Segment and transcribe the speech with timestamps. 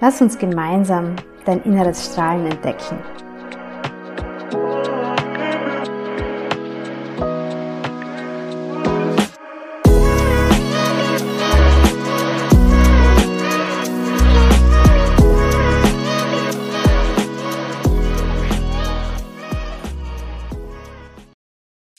[0.00, 1.14] Lass uns gemeinsam
[1.44, 2.98] dein inneres Strahlen entdecken.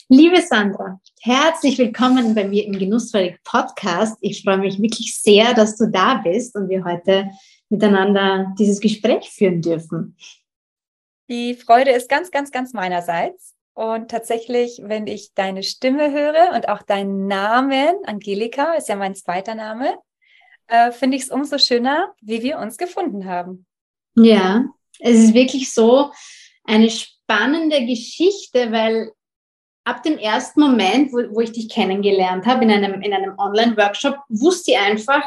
[0.09, 4.17] Liebe Sandra, herzlich willkommen bei mir im Genussvollen Podcast.
[4.21, 7.29] Ich freue mich wirklich sehr, dass du da bist und wir heute
[7.69, 10.17] miteinander dieses Gespräch führen dürfen.
[11.29, 13.55] Die Freude ist ganz, ganz, ganz meinerseits.
[13.73, 19.15] Und tatsächlich, wenn ich deine Stimme höre und auch deinen Namen, Angelika ist ja mein
[19.15, 19.97] zweiter Name,
[20.67, 23.65] äh, finde ich es umso schöner, wie wir uns gefunden haben.
[24.15, 24.65] Ja,
[24.99, 26.11] es ist wirklich so
[26.63, 29.11] eine spannende Geschichte, weil
[29.83, 34.17] ab dem ersten Moment, wo, wo ich dich kennengelernt habe in einem, in einem Online-Workshop,
[34.29, 35.23] wusste ich einfach,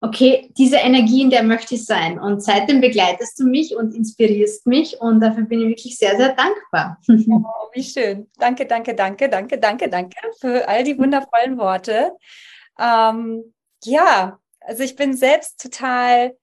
[0.00, 2.18] okay, diese Energie, in der möchte ich sein.
[2.18, 6.34] Und seitdem begleitest du mich und inspirierst mich und dafür bin ich wirklich sehr, sehr
[6.34, 6.98] dankbar.
[7.08, 8.28] Oh, wie schön.
[8.38, 12.12] Danke, danke, danke, danke, danke, danke für all die wundervollen Worte.
[12.78, 13.54] Ähm,
[13.84, 16.36] ja, also ich bin selbst total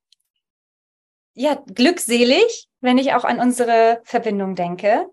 [1.33, 5.07] ja, glückselig, wenn ich auch an unsere Verbindung denke.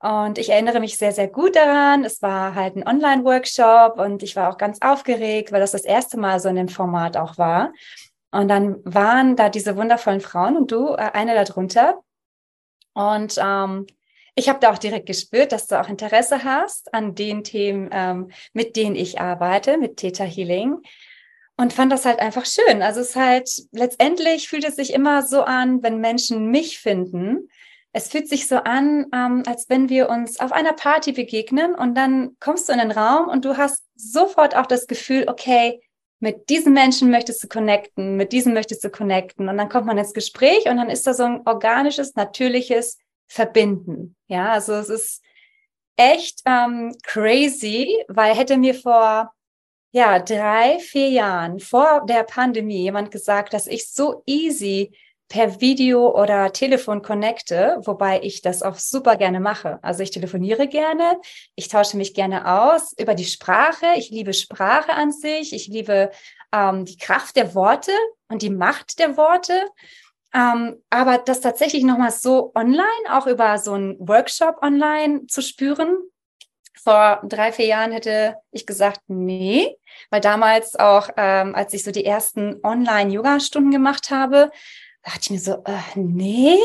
[0.00, 2.04] Und ich erinnere mich sehr, sehr gut daran.
[2.04, 6.18] Es war halt ein Online-Workshop und ich war auch ganz aufgeregt, weil das das erste
[6.18, 7.72] Mal so in dem Format auch war.
[8.30, 12.00] Und dann waren da diese wundervollen Frauen und du, äh, eine darunter.
[12.94, 13.86] Und ähm,
[14.34, 18.30] ich habe da auch direkt gespürt, dass du auch Interesse hast an den Themen, ähm,
[18.54, 20.78] mit denen ich arbeite, mit Theta Healing.
[21.58, 22.80] Und fand das halt einfach schön.
[22.80, 27.50] Also es ist halt, letztendlich fühlt es sich immer so an, wenn Menschen mich finden,
[27.92, 31.94] es fühlt sich so an, ähm, als wenn wir uns auf einer Party begegnen und
[31.94, 35.80] dann kommst du in den Raum und du hast sofort auch das Gefühl, okay,
[36.20, 39.98] mit diesem Menschen möchtest du connecten, mit diesem möchtest du connecten und dann kommt man
[39.98, 44.16] ins Gespräch und dann ist da so ein organisches, natürliches Verbinden.
[44.28, 45.22] Ja, also es ist
[45.96, 49.32] echt ähm, crazy, weil hätte mir vor
[49.92, 54.92] ja drei, vier Jahren vor der Pandemie jemand gesagt, dass ich so easy
[55.30, 59.78] per Video oder Telefon connecte, wobei ich das auch super gerne mache.
[59.80, 61.20] Also ich telefoniere gerne,
[61.54, 63.86] ich tausche mich gerne aus über die Sprache.
[63.96, 66.10] Ich liebe Sprache an sich, ich liebe
[66.52, 67.92] ähm, die Kraft der Worte
[68.28, 69.68] und die Macht der Worte.
[70.34, 75.96] Ähm, aber das tatsächlich nochmal so online, auch über so einen Workshop online zu spüren,
[76.82, 79.76] vor drei, vier Jahren hätte ich gesagt, nee,
[80.08, 84.50] weil damals auch, ähm, als ich so die ersten Online-Yoga-Stunden gemacht habe,
[85.02, 86.58] da dachte ich mir so, äh, nee.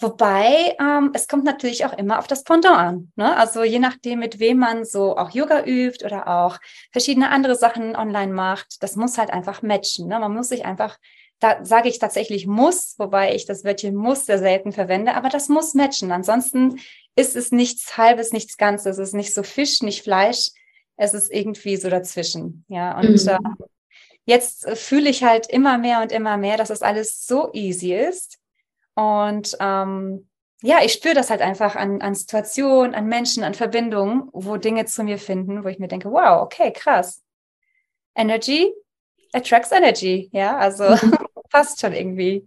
[0.00, 3.12] Wobei, ähm, es kommt natürlich auch immer auf das Pendant an.
[3.16, 3.36] Ne?
[3.36, 6.58] Also je nachdem, mit wem man so auch Yoga übt oder auch
[6.90, 10.08] verschiedene andere Sachen online macht, das muss halt einfach matchen.
[10.08, 10.18] Ne?
[10.18, 10.96] Man muss sich einfach,
[11.38, 15.50] da sage ich tatsächlich muss, wobei ich das Wörtchen muss sehr selten verwende, aber das
[15.50, 16.12] muss matchen.
[16.12, 16.80] Ansonsten
[17.14, 18.96] ist es nichts Halbes, nichts Ganzes.
[18.98, 20.50] Es ist nicht so Fisch, nicht Fleisch.
[20.96, 22.64] Es ist irgendwie so dazwischen.
[22.68, 23.28] Ja, und mhm.
[23.28, 23.38] äh,
[24.30, 27.94] jetzt äh, fühle ich halt immer mehr und immer mehr, dass das alles so easy
[27.94, 28.38] ist.
[28.94, 30.28] Und ähm,
[30.62, 34.84] ja, ich spüre das halt einfach an, an Situationen, an Menschen, an Verbindungen, wo Dinge
[34.86, 37.22] zu mir finden, wo ich mir denke, wow, okay, krass.
[38.14, 38.72] Energy
[39.32, 41.16] attracts Energy, ja, also mhm.
[41.50, 42.46] passt schon irgendwie.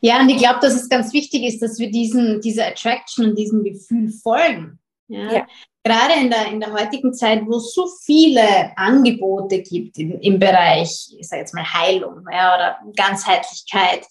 [0.00, 3.38] Ja, und ich glaube, dass es ganz wichtig ist, dass wir diesen, dieser Attraction und
[3.38, 4.78] diesem Gefühl folgen.
[5.08, 5.32] Ja?
[5.32, 5.46] ja
[5.84, 10.38] gerade in der, in der heutigen Zeit, wo es so viele Angebote gibt im, im
[10.38, 14.06] Bereich, ich sage jetzt mal Heilung ja, oder Ganzheitlichkeit,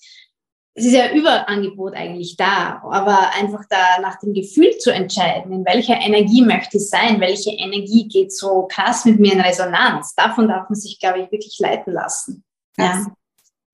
[0.75, 5.65] es ist ja Überangebot eigentlich da, aber einfach da nach dem Gefühl zu entscheiden, in
[5.65, 10.47] welcher Energie möchte ich sein, welche Energie geht so krass mit mir in Resonanz, davon
[10.47, 12.43] darf man sich, glaube ich, wirklich leiten lassen.
[12.77, 13.05] Ja.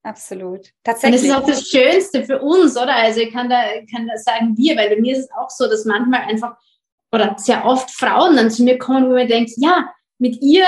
[0.04, 0.74] absolut.
[0.84, 1.22] Tatsächlich.
[1.22, 2.96] Und das ist auch das Schönste für uns, oder?
[2.96, 5.70] Also ich kann da, kann da sagen wir, weil bei mir ist es auch so,
[5.70, 6.58] dass manchmal einfach
[7.12, 9.90] oder sehr oft Frauen dann zu mir kommen, wo man denkt, ja,
[10.20, 10.66] mit ihr,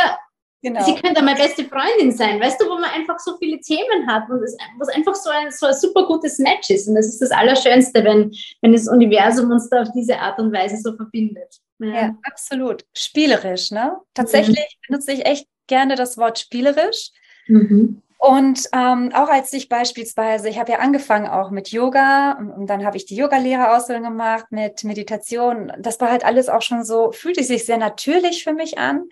[0.61, 0.83] genau.
[0.83, 4.29] sie könnte meine beste Freundin sein, weißt du, wo man einfach so viele Themen hat
[4.29, 6.87] und es, wo es einfach so ein, so ein super gutes Match ist.
[6.87, 10.53] Und das ist das Allerschönste, wenn, wenn das Universum uns da auf diese Art und
[10.53, 11.59] Weise so verbindet.
[11.79, 12.85] Ja, ja absolut.
[12.95, 13.97] Spielerisch, ne?
[14.13, 14.87] Tatsächlich mhm.
[14.87, 17.11] benutze ich echt gerne das Wort spielerisch.
[17.47, 18.01] Mhm.
[18.21, 22.67] Und ähm, auch als ich beispielsweise, ich habe ja angefangen auch mit Yoga und, und
[22.67, 25.73] dann habe ich die Yogalehrerausbildung gemacht mit Meditation.
[25.79, 29.05] Das war halt alles auch schon so, fühlte sich sehr natürlich für mich an.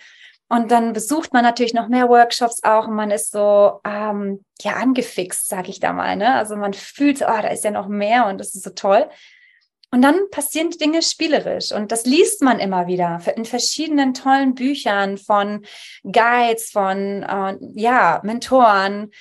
[0.47, 4.73] Und dann besucht man natürlich noch mehr Workshops auch und man ist so ähm, ja
[4.73, 6.15] angefixt, sage ich da mal.
[6.15, 6.35] Ne?
[6.35, 9.09] Also man fühlt, oh, da ist ja noch mehr und das ist so toll.
[9.91, 11.71] Und dann passieren Dinge spielerisch.
[11.71, 15.65] Und das liest man immer wieder in verschiedenen tollen Büchern von
[16.03, 19.11] Guides, von äh, ja, Mentoren.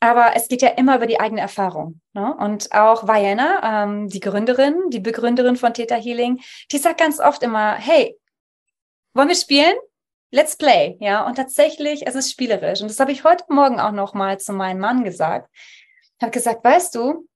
[0.00, 2.00] Aber es geht ja immer über die eigene Erfahrung.
[2.14, 2.34] Ne?
[2.34, 7.42] Und auch Vienna, ähm, die Gründerin, die Begründerin von Theta Healing, die sagt ganz oft
[7.42, 8.16] immer, hey,
[9.14, 9.74] wollen wir spielen?
[10.30, 10.96] Let's play.
[11.00, 12.80] Ja, und tatsächlich, es ist spielerisch.
[12.80, 15.48] Und das habe ich heute Morgen auch noch mal zu meinem Mann gesagt.
[15.54, 17.27] Ich habe gesagt, weißt du,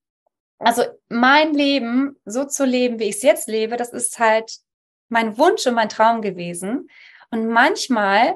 [0.64, 4.58] also mein Leben so zu leben, wie ich es jetzt lebe, das ist halt
[5.08, 6.88] mein Wunsch und mein Traum gewesen.
[7.30, 8.34] Und manchmal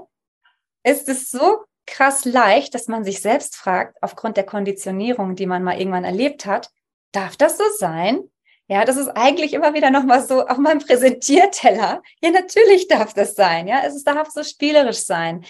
[0.82, 5.62] ist es so krass leicht, dass man sich selbst fragt, aufgrund der Konditionierung, die man
[5.62, 6.70] mal irgendwann erlebt hat,
[7.12, 8.20] darf das so sein?
[8.68, 12.02] Ja, das ist eigentlich immer wieder nochmal so auf meinem Präsentierteller.
[12.20, 13.68] Ja, natürlich darf das sein.
[13.68, 15.44] Ja, es darf so spielerisch sein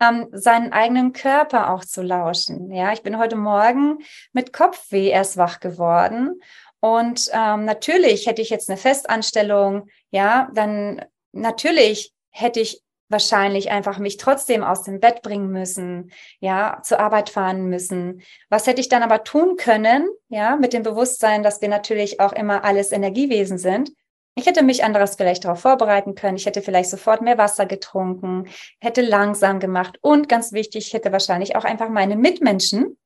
[0.00, 2.72] ähm, seinen eigenen Körper auch zu lauschen.
[2.72, 3.98] Ja, ich bin heute Morgen
[4.32, 6.40] mit Kopfweh erst wach geworden.
[6.80, 13.98] Und ähm, natürlich hätte ich jetzt eine Festanstellung, ja, dann natürlich hätte ich wahrscheinlich einfach
[13.98, 18.22] mich trotzdem aus dem Bett bringen müssen, ja, zur Arbeit fahren müssen.
[18.48, 22.32] Was hätte ich dann aber tun können, ja, mit dem Bewusstsein, dass wir natürlich auch
[22.32, 23.90] immer alles Energiewesen sind?
[24.36, 26.36] Ich hätte mich anderes vielleicht darauf vorbereiten können.
[26.36, 28.48] Ich hätte vielleicht sofort mehr Wasser getrunken,
[28.80, 32.96] hätte langsam gemacht und ganz wichtig, ich hätte wahrscheinlich auch einfach meine Mitmenschen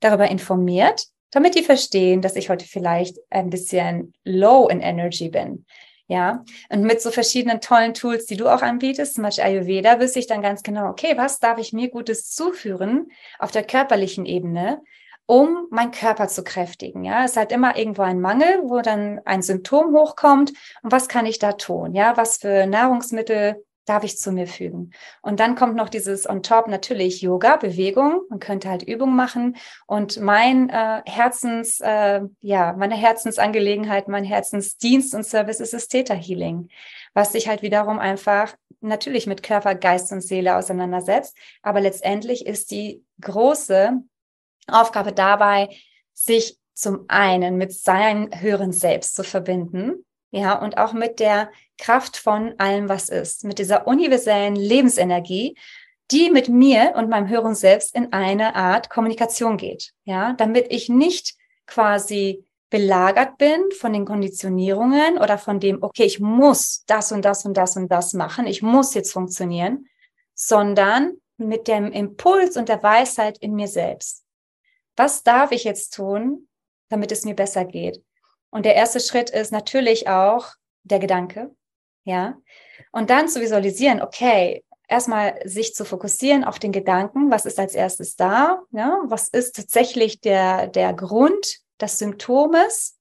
[0.00, 5.64] darüber informiert, damit die verstehen, dass ich heute vielleicht ein bisschen low in Energy bin.
[6.10, 10.18] Ja, und mit so verschiedenen tollen Tools, die du auch anbietest, zum Beispiel Ayurveda, wüsste
[10.18, 14.80] ich dann ganz genau, okay, was darf ich mir Gutes zuführen auf der körperlichen Ebene,
[15.28, 17.04] um meinen Körper zu kräftigen.
[17.04, 20.54] Ja, es ist halt immer irgendwo ein Mangel, wo dann ein Symptom hochkommt.
[20.82, 21.94] Und was kann ich da tun?
[21.94, 24.92] Ja, was für Nahrungsmittel darf ich zu mir fügen?
[25.20, 28.22] Und dann kommt noch dieses on top natürlich Yoga, Bewegung.
[28.30, 29.56] Man könnte halt Übungen machen.
[29.86, 36.14] Und mein äh, Herzens, äh, ja, meine Herzensangelegenheit, mein Herzensdienst und Service ist das Theta
[36.14, 36.70] Healing,
[37.12, 41.36] was sich halt wiederum einfach natürlich mit Körper, Geist und Seele auseinandersetzt.
[41.60, 44.02] Aber letztendlich ist die große
[44.68, 45.68] Aufgabe dabei,
[46.14, 52.16] sich zum einen mit seinem höheren Selbst zu verbinden, ja, und auch mit der Kraft
[52.16, 55.56] von allem, was ist, mit dieser universellen Lebensenergie,
[56.10, 60.88] die mit mir und meinem höheren Selbst in eine Art Kommunikation geht, ja, damit ich
[60.88, 61.34] nicht
[61.66, 67.44] quasi belagert bin von den Konditionierungen oder von dem, okay, ich muss das und das
[67.44, 69.86] und das und das machen, ich muss jetzt funktionieren,
[70.34, 74.24] sondern mit dem Impuls und der Weisheit in mir selbst
[74.98, 76.48] was darf ich jetzt tun,
[76.88, 78.02] damit es mir besser geht?
[78.50, 80.48] Und der erste Schritt ist natürlich auch
[80.82, 81.54] der Gedanke,
[82.04, 82.38] ja.
[82.92, 87.74] Und dann zu visualisieren, okay, erstmal sich zu fokussieren auf den Gedanken, was ist als
[87.74, 88.98] erstes da, ja?
[89.04, 92.98] was ist tatsächlich der, der Grund des Symptomes,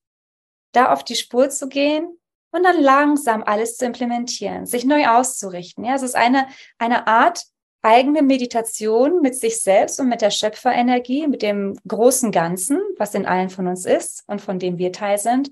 [0.74, 2.20] da auf die Spur zu gehen
[2.52, 5.86] und dann langsam alles zu implementieren, sich neu auszurichten.
[5.86, 7.46] Ja, es ist eine, eine Art
[7.88, 13.26] eigene Meditation mit sich selbst und mit der Schöpferenergie, mit dem großen Ganzen, was in
[13.26, 15.52] allen von uns ist und von dem wir Teil sind,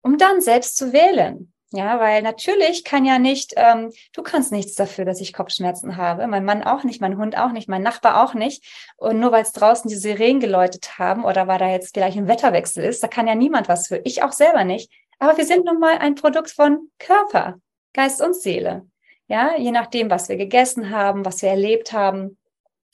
[0.00, 1.52] um dann selbst zu wählen.
[1.70, 6.26] Ja, weil natürlich kann ja nicht, ähm, du kannst nichts dafür, dass ich Kopfschmerzen habe,
[6.26, 8.64] mein Mann auch nicht, mein Hund auch nicht, mein Nachbar auch nicht.
[8.96, 12.26] Und nur weil es draußen die Sirenen geläutet haben oder weil da jetzt vielleicht ein
[12.26, 13.98] Wetterwechsel ist, da kann ja niemand was für.
[14.04, 14.90] Ich auch selber nicht.
[15.18, 17.60] Aber wir sind nun mal ein Produkt von Körper,
[17.92, 18.86] Geist und Seele.
[19.28, 22.38] Ja, je nachdem, was wir gegessen haben, was wir erlebt haben,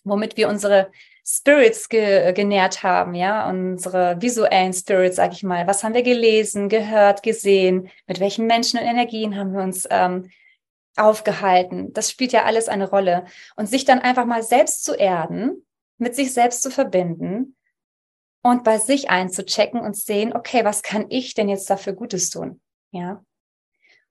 [0.03, 0.91] womit wir unsere
[1.27, 5.67] Spirits ge genährt haben, ja, unsere visuellen Spirits, sag ich mal.
[5.67, 7.89] Was haben wir gelesen, gehört, gesehen?
[8.07, 10.31] Mit welchen Menschen und Energien haben wir uns ähm,
[10.97, 11.93] aufgehalten?
[11.95, 13.25] Das spielt ja alles eine Rolle.
[13.57, 15.65] Und sich dann einfach mal selbst zu erden,
[15.99, 17.57] mit sich selbst zu verbinden
[18.43, 22.61] und bei sich einzuchecken und sehen, okay, was kann ich denn jetzt dafür Gutes tun?
[22.91, 23.25] Ja.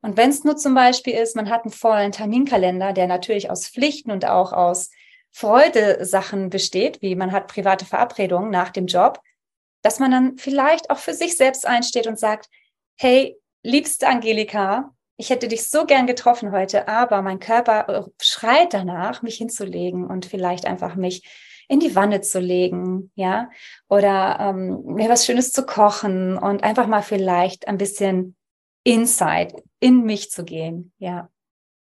[0.03, 3.69] Und wenn es nur zum Beispiel ist, man hat einen vollen Terminkalender, der natürlich aus
[3.69, 4.91] Pflichten und auch aus
[5.31, 9.21] Freudesachen besteht, wie man hat private Verabredungen nach dem Job,
[9.81, 12.49] dass man dann vielleicht auch für sich selbst einsteht und sagt,
[12.97, 18.73] hey, liebste Angelika, ich hätte dich so gern getroffen heute, aber mein Körper äh, schreit
[18.73, 21.25] danach, mich hinzulegen und vielleicht einfach mich
[21.69, 23.49] in die Wanne zu legen, ja,
[23.87, 28.35] oder ähm, mir was Schönes zu kochen und einfach mal vielleicht ein bisschen
[28.83, 31.29] inside, in mich zu gehen, ja.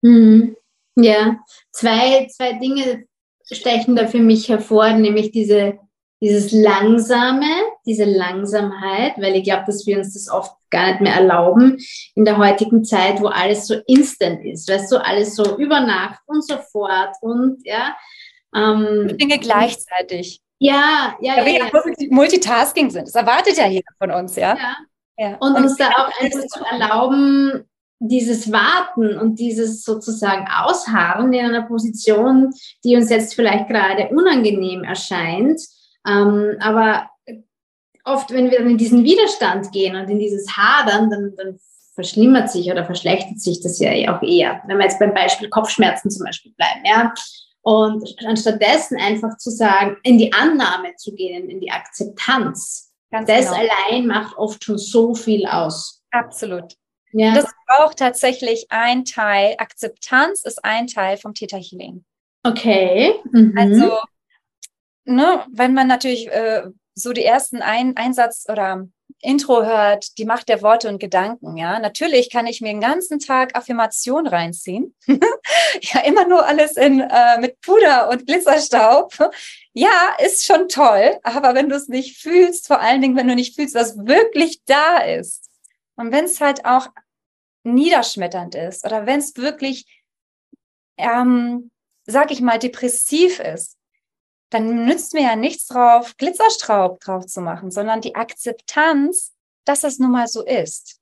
[0.03, 0.57] Mhm.
[0.97, 1.41] Ja,
[1.73, 3.05] zwei, zwei Dinge
[3.51, 5.79] stechen da für mich hervor, nämlich diese,
[6.21, 7.51] dieses Langsame,
[7.85, 11.79] diese Langsamkeit, weil ich glaube, dass wir uns das oft gar nicht mehr erlauben
[12.15, 16.21] in der heutigen Zeit, wo alles so instant ist, weißt du, alles so über Nacht
[16.27, 17.97] und sofort und ja.
[18.55, 20.41] Ähm, Dinge gleichzeitig.
[20.59, 21.47] Ja, ja, ja.
[21.47, 22.07] ja, ja.
[22.11, 23.09] Multitasking sind.
[23.09, 24.57] Das erwartet ja jeder von uns, ja.
[24.57, 24.77] ja.
[25.17, 25.37] Ja.
[25.41, 27.65] Und, und uns da auch einfach zu erlauben,
[28.01, 32.51] dieses Warten und dieses sozusagen Ausharren in einer Position,
[32.85, 35.61] die uns jetzt vielleicht gerade unangenehm erscheint,
[36.07, 37.09] ähm, aber
[38.05, 41.59] oft, wenn wir dann in diesen Widerstand gehen und in dieses Hadern, dann, dann
[41.95, 44.63] verschlimmert sich oder verschlechtert sich das ja auch eher.
[44.67, 47.15] Wenn wir jetzt beim Beispiel Kopfschmerzen zum Beispiel bleiben, ja.
[47.63, 52.84] Und anstattdessen einfach zu sagen, in die Annahme zu gehen, in die Akzeptanz,
[53.15, 53.57] Ganz das genau.
[53.57, 56.03] allein macht oft schon so viel aus.
[56.11, 56.75] Absolut.
[57.13, 57.33] Ja.
[57.33, 62.05] Das braucht tatsächlich ein Teil, Akzeptanz ist ein Teil vom Theta Healing.
[62.43, 63.15] Okay.
[63.31, 63.55] Mhm.
[63.57, 63.99] Also,
[65.05, 66.65] ne, wenn man natürlich äh,
[66.97, 68.89] so die ersten ein Einsatz oder
[69.25, 71.79] Intro hört, die Macht der Worte und Gedanken, ja.
[71.79, 74.95] Natürlich kann ich mir den ganzen Tag Affirmation reinziehen.
[75.07, 79.13] ja, immer nur alles in, äh, mit Puder und Glitzerstaub.
[79.73, 83.35] ja, ist schon toll, aber wenn du es nicht fühlst, vor allen Dingen, wenn du
[83.35, 85.49] nicht fühlst, was wirklich da ist,
[85.97, 86.89] und wenn es halt auch
[87.65, 90.03] niederschmetternd ist oder wenn es wirklich,
[90.97, 91.71] ähm,
[92.07, 93.77] sag ich mal, depressiv ist,
[94.51, 99.35] dann nützt mir ja nichts drauf, Glitzerstraub drauf zu machen, sondern die Akzeptanz,
[99.65, 101.01] dass es nun mal so ist.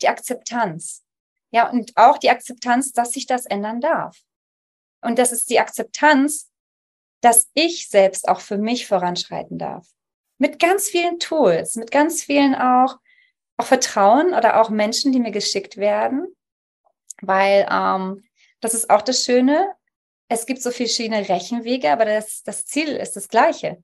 [0.00, 1.04] Die Akzeptanz.
[1.50, 4.18] Ja, und auch die Akzeptanz, dass sich das ändern darf.
[5.00, 6.50] Und das ist die Akzeptanz,
[7.20, 9.86] dass ich selbst auch für mich voranschreiten darf.
[10.38, 12.98] Mit ganz vielen Tools, mit ganz vielen auch
[13.56, 16.26] auch Vertrauen oder auch Menschen, die mir geschickt werden,
[17.22, 18.24] weil ähm,
[18.60, 19.74] das ist auch das Schöne.
[20.28, 23.82] Es gibt so verschiedene Rechenwege, aber das, das Ziel ist das gleiche.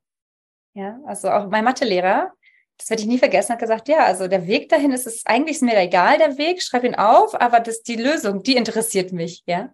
[0.74, 2.32] Ja, also auch mein Mathelehrer,
[2.78, 5.56] das werde ich nie vergessen, hat gesagt, ja, also der Weg dahin ist es eigentlich
[5.56, 9.42] ist mir egal, der Weg, schreib ihn auf, aber das die Lösung, die interessiert mich,
[9.46, 9.72] ja.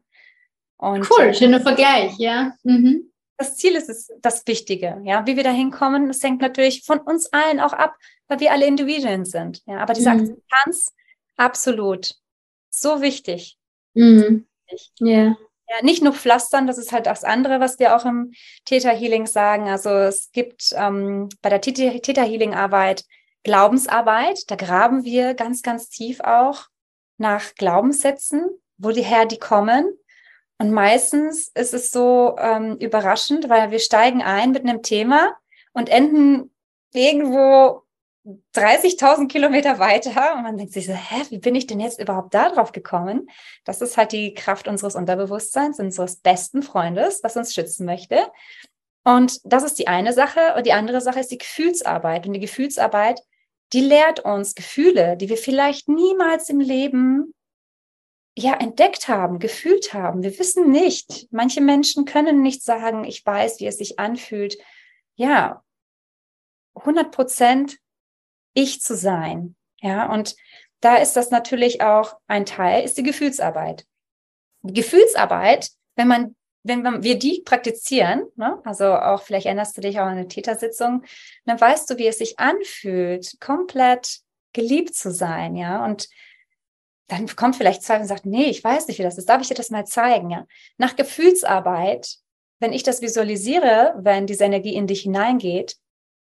[0.77, 2.55] Und, cool, schöner Vergleich, ja.
[2.65, 3.13] Mhm.
[3.37, 5.27] Das Ziel ist es, das Wichtige, ja.
[5.27, 7.95] Wie wir da hinkommen, das hängt natürlich von uns allen auch ab,
[8.27, 9.63] weil wir alle Individuen sind.
[9.67, 10.21] Ja, aber diese mhm.
[10.21, 10.93] Akzeptanz,
[11.37, 12.15] absolut.
[12.71, 13.57] So wichtig.
[13.95, 14.47] Mhm.
[14.99, 15.37] Ja.
[15.69, 18.33] Ja, nicht nur pflastern, das ist halt das andere, was wir auch im
[18.65, 19.69] Theta Healing sagen.
[19.69, 23.05] Also es gibt ähm, bei der Theta Healing Arbeit
[23.43, 24.51] Glaubensarbeit.
[24.51, 26.67] Da graben wir ganz, ganz tief auch
[27.19, 28.47] nach Glaubenssätzen,
[28.79, 29.93] wo die her die kommen.
[30.59, 35.37] Und meistens ist es so ähm, überraschend, weil wir steigen ein mit einem Thema
[35.73, 36.53] und enden
[36.93, 37.83] irgendwo
[38.55, 42.35] 30.000 Kilometer weiter und man denkt sich so, hä, wie bin ich denn jetzt überhaupt
[42.35, 43.29] da drauf gekommen?
[43.65, 48.31] Das ist halt die Kraft unseres Unterbewusstseins, unseres besten Freundes, was uns schützen möchte.
[49.05, 50.55] Und das ist die eine Sache.
[50.57, 52.27] Und die andere Sache ist die Gefühlsarbeit.
[52.27, 53.21] Und die Gefühlsarbeit,
[53.73, 57.35] die lehrt uns Gefühle, die wir vielleicht niemals im Leben
[58.37, 60.23] ja entdeckt haben, gefühlt haben.
[60.23, 61.29] Wir wissen nicht.
[61.31, 64.59] Manche Menschen können nicht sagen, ich weiß, wie es sich anfühlt.
[65.17, 65.65] Ja,
[66.75, 67.79] 100 Prozent
[68.59, 69.55] ich zu sein.
[69.81, 70.35] Ja, und
[70.81, 73.87] da ist das natürlich auch ein Teil, ist die Gefühlsarbeit.
[74.63, 79.99] Die Gefühlsarbeit, wenn man, wenn wir die praktizieren, ne, also auch vielleicht erinnerst du dich
[79.99, 81.05] auch an eine Tätersitzung,
[81.47, 84.21] dann weißt du, wie es sich anfühlt, komplett
[84.53, 86.09] geliebt zu sein, ja, und
[87.07, 89.49] dann kommt vielleicht Zweifel und sagt, nee, ich weiß nicht, wie das ist, darf ich
[89.49, 90.47] dir das mal zeigen, ja.
[90.77, 92.17] Nach Gefühlsarbeit,
[92.61, 95.77] wenn ich das visualisiere, wenn diese Energie in dich hineingeht,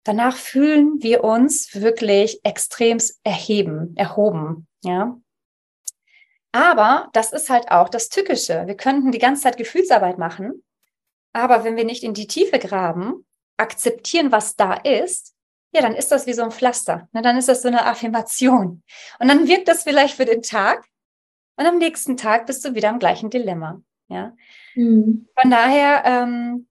[0.04, 5.20] danach fühlen wir uns wirklich extrem erheben, erhoben, ja.
[6.52, 8.66] Aber das ist halt auch das Tückische.
[8.66, 10.64] Wir könnten die ganze Zeit Gefühlsarbeit machen,
[11.34, 13.26] aber wenn wir nicht in die Tiefe graben,
[13.58, 15.36] akzeptieren, was da ist,
[15.72, 17.08] ja, dann ist das wie so ein Pflaster.
[17.12, 17.22] Ne?
[17.22, 18.82] Dann ist das so eine Affirmation.
[19.20, 20.86] Und dann wirkt das vielleicht für den Tag.
[21.58, 23.82] Und am nächsten Tag bist du wieder im gleichen Dilemma.
[24.08, 24.34] Ja.
[24.74, 25.28] Mhm.
[25.40, 26.68] Von daher, ähm,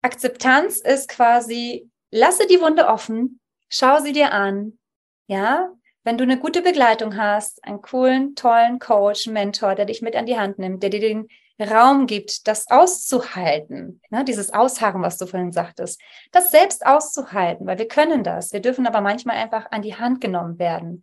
[0.00, 4.78] Akzeptanz ist quasi lasse die Wunde offen, schau sie dir an.
[5.26, 5.70] Ja,
[6.04, 10.26] wenn du eine gute Begleitung hast, einen coolen, tollen Coach, Mentor, der dich mit an
[10.26, 11.28] die Hand nimmt, der dir den
[11.60, 17.78] Raum gibt, das auszuhalten, ne, dieses Ausharren, was du vorhin sagtest, das selbst auszuhalten, weil
[17.78, 18.52] wir können das.
[18.52, 21.02] Wir dürfen aber manchmal einfach an die Hand genommen werden.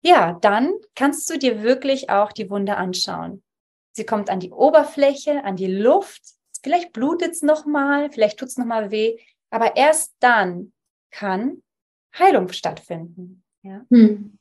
[0.00, 3.42] Ja, dann kannst du dir wirklich auch die Wunde anschauen.
[3.92, 6.22] Sie kommt an die Oberfläche, an die Luft.
[6.62, 9.18] Vielleicht blutet es nochmal, vielleicht tut es nochmal weh.
[9.50, 10.72] Aber erst dann
[11.10, 11.62] kann
[12.18, 13.42] Heilung stattfinden.
[13.62, 13.84] Ja.
[13.90, 14.38] Hm.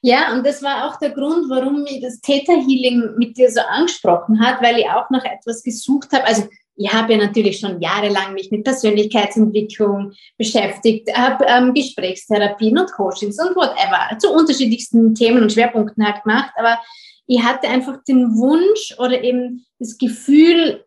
[0.00, 3.60] Ja, und das war auch der Grund, warum mich das Theta Healing mit dir so
[3.60, 6.24] angesprochen hat, weil ich auch nach etwas gesucht habe.
[6.24, 12.92] Also ich habe ja natürlich schon jahrelang mich mit Persönlichkeitsentwicklung beschäftigt, habe ähm, Gesprächstherapien und
[12.92, 16.52] Coachings und whatever zu unterschiedlichsten Themen und Schwerpunkten halt gemacht.
[16.56, 16.78] Aber
[17.26, 20.84] ich hatte einfach den Wunsch oder eben das Gefühl,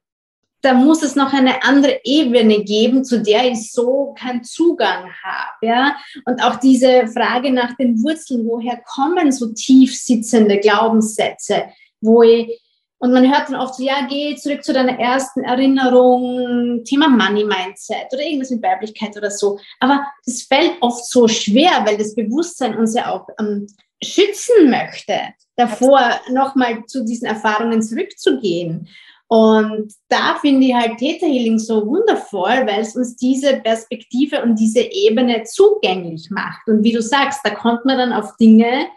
[0.61, 5.65] da muss es noch eine andere Ebene geben, zu der ich so keinen Zugang habe.
[5.65, 5.95] Ja?
[6.25, 11.65] Und auch diese Frage nach den Wurzeln, woher kommen so tief sitzende Glaubenssätze,
[11.99, 12.59] wo ich,
[12.99, 17.43] und man hört dann oft so, ja, geh zurück zu deiner ersten Erinnerung, Thema Money
[17.43, 19.59] Mindset oder irgendwas mit Weiblichkeit oder so.
[19.79, 23.65] Aber das fällt oft so schwer, weil das Bewusstsein uns ja auch ähm,
[24.03, 25.19] schützen möchte,
[25.55, 25.99] davor
[26.29, 28.87] nochmal zu diesen Erfahrungen zurückzugehen.
[29.33, 34.59] Und da finde ich halt Theta Healing so wundervoll, weil es uns diese Perspektive und
[34.59, 36.67] diese Ebene zugänglich macht.
[36.67, 38.87] Und wie du sagst, da kommt man dann auf Dinge,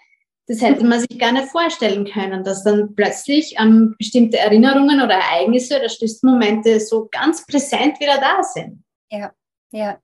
[0.48, 5.78] das hätte man sich nicht vorstellen können, dass dann plötzlich ähm, bestimmte Erinnerungen oder Ereignisse
[5.78, 8.82] oder Schlüsselmomente so ganz präsent wieder da sind.
[9.12, 9.30] Ja,
[9.70, 10.00] ja.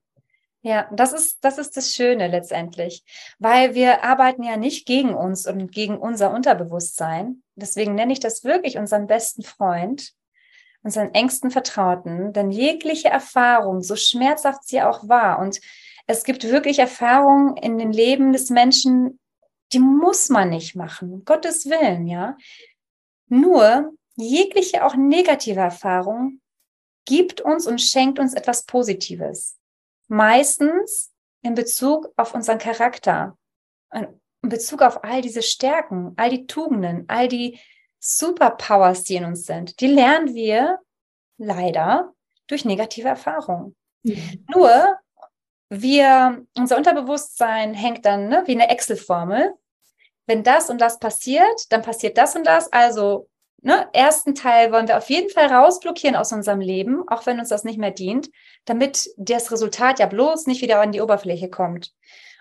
[0.63, 3.03] Ja, das ist, das ist das Schöne letztendlich,
[3.39, 7.43] weil wir arbeiten ja nicht gegen uns und gegen unser Unterbewusstsein.
[7.57, 10.13] Deswegen nenne ich das wirklich unseren besten Freund,
[10.83, 15.61] unseren engsten Vertrauten, denn jegliche Erfahrung, so schmerzhaft sie auch war, und
[16.07, 19.21] es gibt wirklich Erfahrungen in den Leben des Menschen,
[19.73, 22.37] die muss man nicht machen, Gottes Willen, ja.
[23.29, 26.41] Nur jegliche auch negative Erfahrung
[27.05, 29.57] gibt uns und schenkt uns etwas Positives.
[30.09, 31.13] Meistens
[31.43, 33.37] in Bezug auf unseren Charakter,
[33.93, 34.09] in
[34.43, 37.61] Bezug auf all diese Stärken, all die Tugenden, all die
[38.01, 40.79] Superpowers, die in uns sind, die lernen wir
[41.39, 42.13] leider
[42.47, 43.77] durch negative Erfahrungen.
[44.03, 44.45] Mhm.
[44.53, 44.99] Nur
[45.69, 49.55] wir, unser Unterbewusstsein hängt dann ne, wie eine Excel-Formel.
[50.27, 52.73] Wenn das und das passiert, dann passiert das und das.
[52.73, 53.29] Also,
[53.63, 57.51] ne, ersten Teil wollen wir auf jeden Fall rausblockieren aus unserem Leben, auch wenn uns
[57.51, 58.31] das nicht mehr dient,
[58.65, 61.93] damit das Resultat ja bloß nicht wieder an die Oberfläche kommt.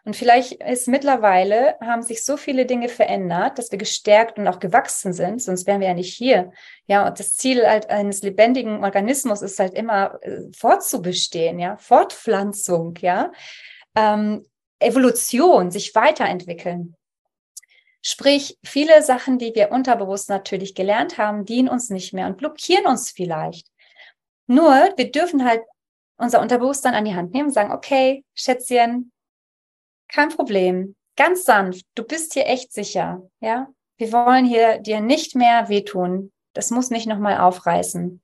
[0.09, 4.57] Und vielleicht ist mittlerweile, haben sich so viele Dinge verändert, dass wir gestärkt und auch
[4.57, 6.51] gewachsen sind, sonst wären wir ja nicht hier.
[6.87, 12.95] Ja, und das Ziel halt eines lebendigen Organismus ist halt immer äh, fortzubestehen, ja, Fortpflanzung,
[13.01, 13.31] ja,
[13.93, 14.47] ähm,
[14.79, 16.95] Evolution, sich weiterentwickeln.
[18.01, 22.87] Sprich, viele Sachen, die wir unterbewusst natürlich gelernt haben, dienen uns nicht mehr und blockieren
[22.87, 23.67] uns vielleicht.
[24.47, 25.61] Nur, wir dürfen halt
[26.17, 29.11] unser Unterbewusstsein an die Hand nehmen und sagen, okay, Schätzchen,
[30.09, 30.95] kein Problem.
[31.15, 31.85] Ganz sanft.
[31.95, 33.21] Du bist hier echt sicher.
[33.39, 33.67] Ja.
[33.97, 36.31] Wir wollen hier dir nicht mehr wehtun.
[36.53, 38.21] Das muss nicht nochmal aufreißen.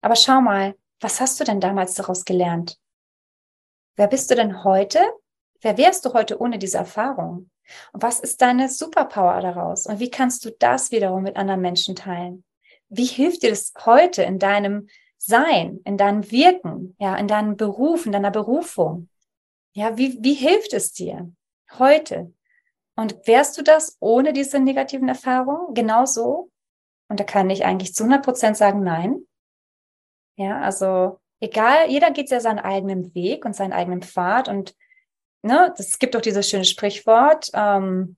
[0.00, 2.78] Aber schau mal, was hast du denn damals daraus gelernt?
[3.96, 5.00] Wer bist du denn heute?
[5.60, 7.50] Wer wärst du heute ohne diese Erfahrung?
[7.92, 9.86] Und was ist deine Superpower daraus?
[9.86, 12.44] Und wie kannst du das wiederum mit anderen Menschen teilen?
[12.88, 18.06] Wie hilft dir das heute in deinem Sein, in deinem Wirken, ja, in deinem Beruf,
[18.06, 19.08] in deiner Berufung?
[19.78, 21.32] Ja, wie, wie hilft es dir
[21.78, 22.34] heute?
[22.96, 26.50] Und wärst du das ohne diese negativen Erfahrungen genauso?
[27.08, 29.20] Und da kann ich eigentlich zu 100 Prozent sagen, nein.
[30.36, 34.74] Ja, also egal, jeder geht ja seinen eigenen Weg und seinen eigenen Pfad und
[35.42, 38.16] ne, es gibt auch dieses schöne Sprichwort, ähm,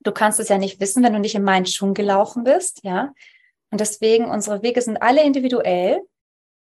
[0.00, 3.12] du kannst es ja nicht wissen, wenn du nicht in meinen Schuhen gelaufen bist, ja.
[3.70, 6.00] Und deswegen, unsere Wege sind alle individuell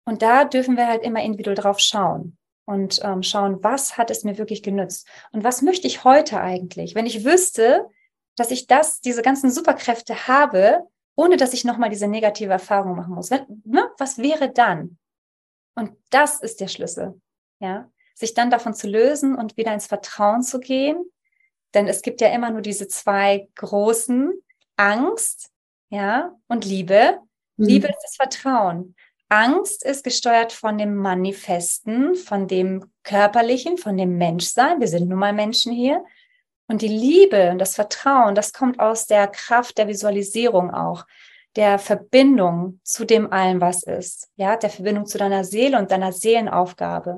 [0.05, 4.23] und da dürfen wir halt immer individuell drauf schauen und ähm, schauen, was hat es
[4.23, 7.88] mir wirklich genützt und was möchte ich heute eigentlich, wenn ich wüsste,
[8.36, 13.13] dass ich das, diese ganzen Superkräfte habe, ohne dass ich nochmal diese negative Erfahrung machen
[13.13, 13.30] muss.
[13.30, 14.97] Wenn, ne, was wäre dann?
[15.76, 17.19] Und das ist der Schlüssel,
[17.60, 21.04] ja, sich dann davon zu lösen und wieder ins Vertrauen zu gehen,
[21.73, 24.34] denn es gibt ja immer nur diese zwei großen
[24.78, 25.52] Angst,
[25.89, 27.19] ja, und Liebe.
[27.58, 27.65] Mhm.
[27.65, 28.95] Liebe ist das Vertrauen.
[29.34, 34.80] Angst ist gesteuert von dem Manifesten, von dem Körperlichen, von dem Menschsein.
[34.80, 36.06] Wir sind nun mal Menschen hier.
[36.67, 41.08] Und die Liebe und das Vertrauen, das kommt aus der Kraft der Visualisierung auch.
[41.55, 46.11] Der Verbindung zu dem allen, was ist, ja, der Verbindung zu deiner Seele und deiner
[46.11, 47.11] Seelenaufgabe.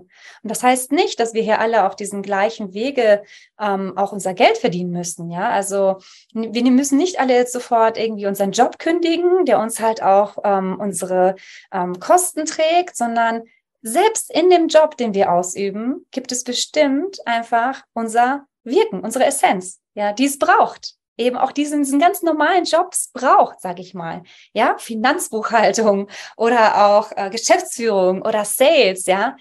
[0.43, 3.23] Und das heißt nicht, dass wir hier alle auf diesen gleichen Wege
[3.59, 5.49] ähm, auch unser Geld verdienen müssen, ja.
[5.49, 5.97] Also
[6.33, 10.77] wir müssen nicht alle jetzt sofort irgendwie unseren Job kündigen, der uns halt auch ähm,
[10.79, 11.35] unsere
[11.71, 13.43] ähm, Kosten trägt, sondern
[13.81, 19.79] selbst in dem Job, den wir ausüben, gibt es bestimmt einfach unser Wirken, unsere Essenz,
[19.93, 24.23] ja, die es braucht eben auch diesen, diesen ganz normalen Jobs braucht, sage ich mal.
[24.53, 29.37] Ja, Finanzbuchhaltung oder auch äh, Geschäftsführung oder Sales, ja.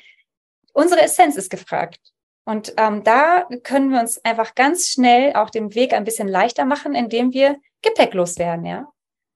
[0.72, 2.00] Unsere Essenz ist gefragt.
[2.44, 6.64] Und ähm, da können wir uns einfach ganz schnell auch den Weg ein bisschen leichter
[6.64, 8.88] machen, indem wir gepäcklos werden, ja.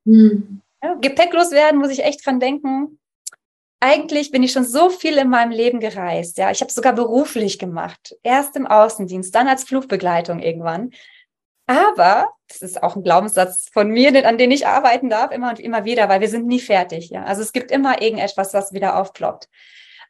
[0.04, 0.62] Mhm.
[0.82, 2.98] ja gepäcklos werden, muss ich echt dran denken.
[3.80, 6.50] Eigentlich bin ich schon so viel in meinem Leben gereist, ja.
[6.50, 8.16] Ich habe sogar beruflich gemacht.
[8.22, 10.90] Erst im Außendienst, dann als Flugbegleitung irgendwann.
[11.68, 15.60] Aber das ist auch ein Glaubenssatz von mir, an den ich arbeiten darf, immer und
[15.60, 17.10] immer wieder, weil wir sind nie fertig.
[17.10, 17.24] Ja?
[17.24, 19.48] Also es gibt immer irgendetwas, was wieder aufploppt.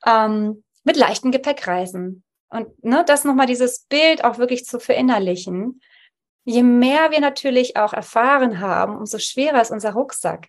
[0.07, 2.23] Ähm, mit leichten Gepäck reisen.
[2.49, 5.81] Und ne, das nochmal dieses Bild auch wirklich zu verinnerlichen.
[6.45, 10.49] Je mehr wir natürlich auch erfahren haben, umso schwerer ist unser Rucksack.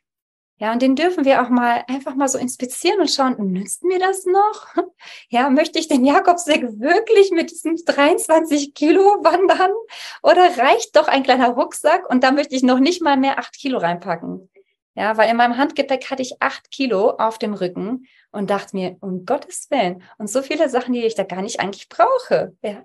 [0.59, 3.99] Ja, und den dürfen wir auch mal einfach mal so inspizieren und schauen, nützt mir
[3.99, 4.67] das noch?
[5.29, 9.71] Ja, möchte ich den Jakobsweg wirklich mit diesen 23 Kilo wandern?
[10.21, 13.53] Oder reicht doch ein kleiner Rucksack und da möchte ich noch nicht mal mehr acht
[13.53, 14.49] Kilo reinpacken?
[14.95, 18.97] Ja, weil in meinem Handgepäck hatte ich acht Kilo auf dem Rücken und dachte mir,
[18.99, 22.53] um Gottes Willen, und so viele Sachen, die ich da gar nicht eigentlich brauche.
[22.61, 22.83] Ja,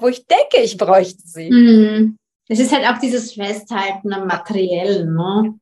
[0.00, 1.50] wo ich denke, ich bräuchte sie.
[1.50, 2.18] Mhm.
[2.48, 5.58] Es ist halt auch dieses Festhalten am Materiellen, ne?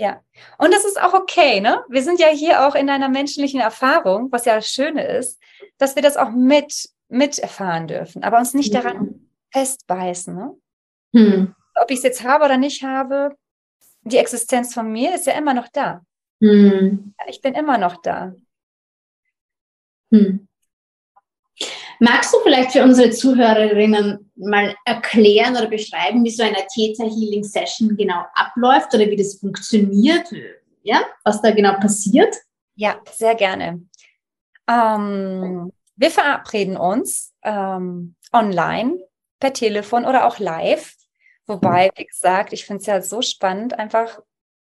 [0.00, 0.22] Ja,
[0.56, 1.84] und das ist auch okay, ne?
[1.90, 5.38] Wir sind ja hier auch in einer menschlichen Erfahrung, was ja das Schöne ist,
[5.76, 10.56] dass wir das auch mit, mit erfahren dürfen, aber uns nicht daran festbeißen, ne?
[11.14, 11.54] Hm.
[11.74, 13.36] Ob ich es jetzt habe oder nicht habe,
[14.00, 16.00] die Existenz von mir ist ja immer noch da.
[16.40, 17.12] Hm.
[17.28, 18.32] Ich bin immer noch da.
[20.12, 20.48] Hm.
[21.98, 27.44] Magst du vielleicht für unsere Zuhörerinnen mal erklären oder beschreiben, wie so eine Theta Healing
[27.44, 30.26] Session genau abläuft oder wie das funktioniert?
[30.82, 32.34] Ja, was da genau passiert?
[32.74, 33.82] Ja, sehr gerne.
[34.68, 38.98] Ähm, wir verabreden uns ähm, online,
[39.38, 40.94] per Telefon oder auch live.
[41.46, 44.20] Wobei, wie gesagt, ich finde es ja so spannend, einfach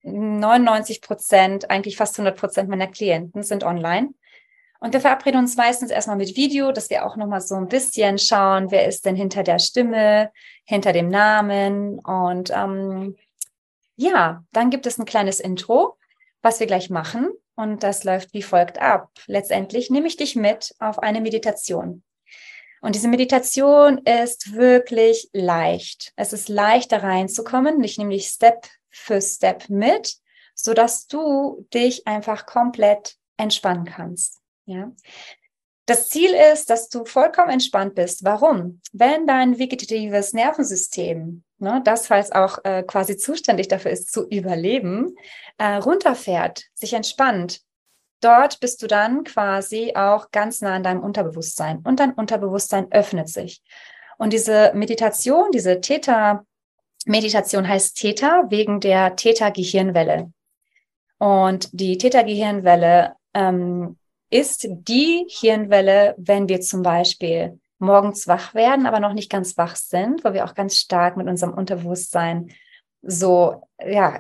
[0.04, 4.14] 99 Prozent, eigentlich fast 100 Prozent meiner Klienten sind online.
[4.84, 8.18] Und wir verabreden uns meistens erstmal mit Video, dass wir auch nochmal so ein bisschen
[8.18, 10.32] schauen, wer ist denn hinter der Stimme,
[10.66, 12.00] hinter dem Namen.
[12.00, 13.16] Und ähm,
[13.96, 15.98] ja, dann gibt es ein kleines Intro,
[16.42, 17.30] was wir gleich machen.
[17.56, 19.12] Und das läuft wie folgt ab.
[19.28, 22.02] Letztendlich nehme ich dich mit auf eine Meditation.
[22.82, 26.12] Und diese Meditation ist wirklich leicht.
[26.16, 27.84] Es ist leicht, da reinzukommen.
[27.84, 30.16] Ich nehme dich Step für Step mit,
[30.56, 34.41] sodass du dich einfach komplett entspannen kannst.
[34.66, 34.92] Ja.
[35.86, 38.24] Das Ziel ist, dass du vollkommen entspannt bist.
[38.24, 38.82] Warum?
[38.94, 45.16] Wenn dein vegetatives Nervensystem, ne, das falls auch äh, quasi zuständig dafür ist, zu überleben,
[45.58, 47.62] äh, runterfährt, sich entspannt,
[48.22, 53.28] dort bist du dann quasi auch ganz nah an deinem Unterbewusstsein und dein Unterbewusstsein öffnet
[53.28, 53.62] sich.
[54.18, 60.32] Und diese Meditation, diese Theta-Meditation heißt Theta wegen der Theta-Gehirnwelle.
[61.18, 63.98] Und die Theta-Gehirnwelle ähm,
[64.32, 69.76] ist die Hirnwelle, wenn wir zum Beispiel morgens wach werden, aber noch nicht ganz wach
[69.76, 72.52] sind, wo wir auch ganz stark mit unserem Unterbewusstsein
[73.04, 74.20] so ja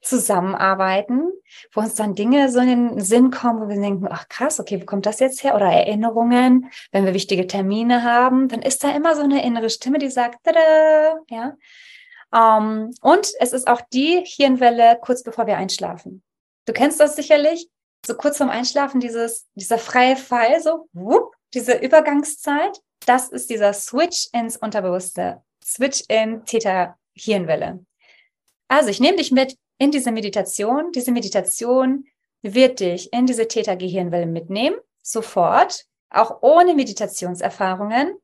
[0.00, 1.32] zusammenarbeiten,
[1.72, 4.80] wo uns dann Dinge so in den Sinn kommen, wo wir denken, ach krass, okay,
[4.80, 5.56] wo kommt das jetzt her?
[5.56, 9.98] Oder Erinnerungen, wenn wir wichtige Termine haben, dann ist da immer so eine innere Stimme,
[9.98, 11.18] die sagt, Tada!
[11.28, 11.56] ja.
[12.34, 16.22] Um, ähm, und es ist auch die Hirnwelle kurz bevor wir einschlafen.
[16.64, 17.68] Du kennst das sicherlich
[18.06, 23.72] so kurz vorm Einschlafen dieses, dieser freie Fall, so, whoop, diese Übergangszeit, das ist dieser
[23.72, 27.84] Switch ins Unterbewusste, Switch in Theta-Hirnwelle.
[28.68, 30.92] Also ich nehme dich mit in diese Meditation.
[30.92, 32.06] Diese Meditation
[32.42, 38.14] wird dich in diese Theta-Gehirnwelle mitnehmen, sofort, auch ohne Meditationserfahrungen.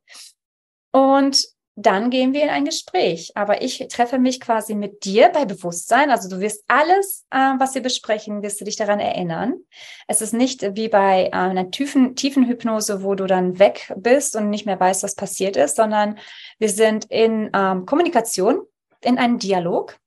[0.92, 1.44] Und
[1.80, 3.30] dann gehen wir in ein Gespräch.
[3.36, 6.10] Aber ich treffe mich quasi mit dir bei Bewusstsein.
[6.10, 9.54] Also du wirst alles, äh, was wir besprechen, wirst du dich daran erinnern.
[10.08, 14.34] Es ist nicht wie bei äh, einer tiefen, tiefen Hypnose, wo du dann weg bist
[14.34, 16.18] und nicht mehr weißt, was passiert ist, sondern
[16.58, 18.62] wir sind in ähm, Kommunikation,
[19.00, 20.00] in einem Dialog.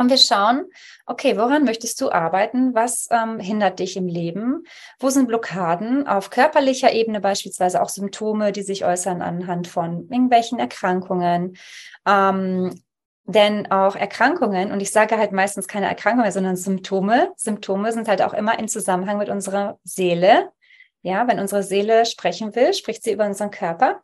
[0.00, 0.64] Und wir schauen,
[1.04, 2.74] okay, woran möchtest du arbeiten?
[2.74, 4.64] Was ähm, hindert dich im Leben?
[4.98, 6.06] Wo sind Blockaden?
[6.06, 11.58] Auf körperlicher Ebene beispielsweise auch Symptome, die sich äußern anhand von irgendwelchen Erkrankungen.
[12.06, 12.80] Ähm,
[13.26, 17.32] Denn auch Erkrankungen, und ich sage halt meistens keine Erkrankungen, sondern Symptome.
[17.36, 20.50] Symptome sind halt auch immer im Zusammenhang mit unserer Seele.
[21.02, 24.00] Ja, wenn unsere Seele sprechen will, spricht sie über unseren Körper.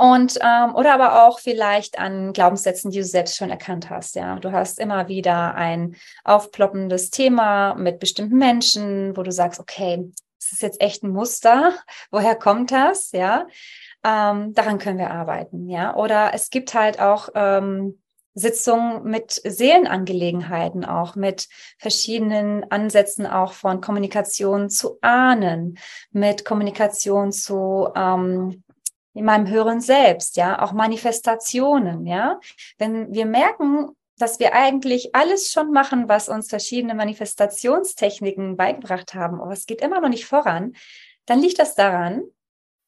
[0.00, 4.14] Und ähm, oder aber auch vielleicht an Glaubenssätzen, die du selbst schon erkannt hast.
[4.14, 10.10] Ja, du hast immer wieder ein aufploppendes Thema mit bestimmten Menschen, wo du sagst, okay,
[10.38, 11.74] das ist jetzt echt ein Muster.
[12.10, 13.12] Woher kommt das?
[13.12, 13.46] Ja,
[14.02, 15.68] ähm, daran können wir arbeiten.
[15.68, 18.00] Ja, oder es gibt halt auch ähm,
[18.32, 25.76] Sitzungen mit Seelenangelegenheiten, auch mit verschiedenen Ansätzen auch von Kommunikation zu Ahnen,
[26.10, 28.62] mit Kommunikation zu ähm,
[29.14, 32.40] in meinem höheren Selbst, ja, auch Manifestationen, ja.
[32.78, 39.40] Wenn wir merken, dass wir eigentlich alles schon machen, was uns verschiedene Manifestationstechniken beigebracht haben,
[39.40, 40.74] aber es geht immer noch nicht voran,
[41.26, 42.22] dann liegt das daran,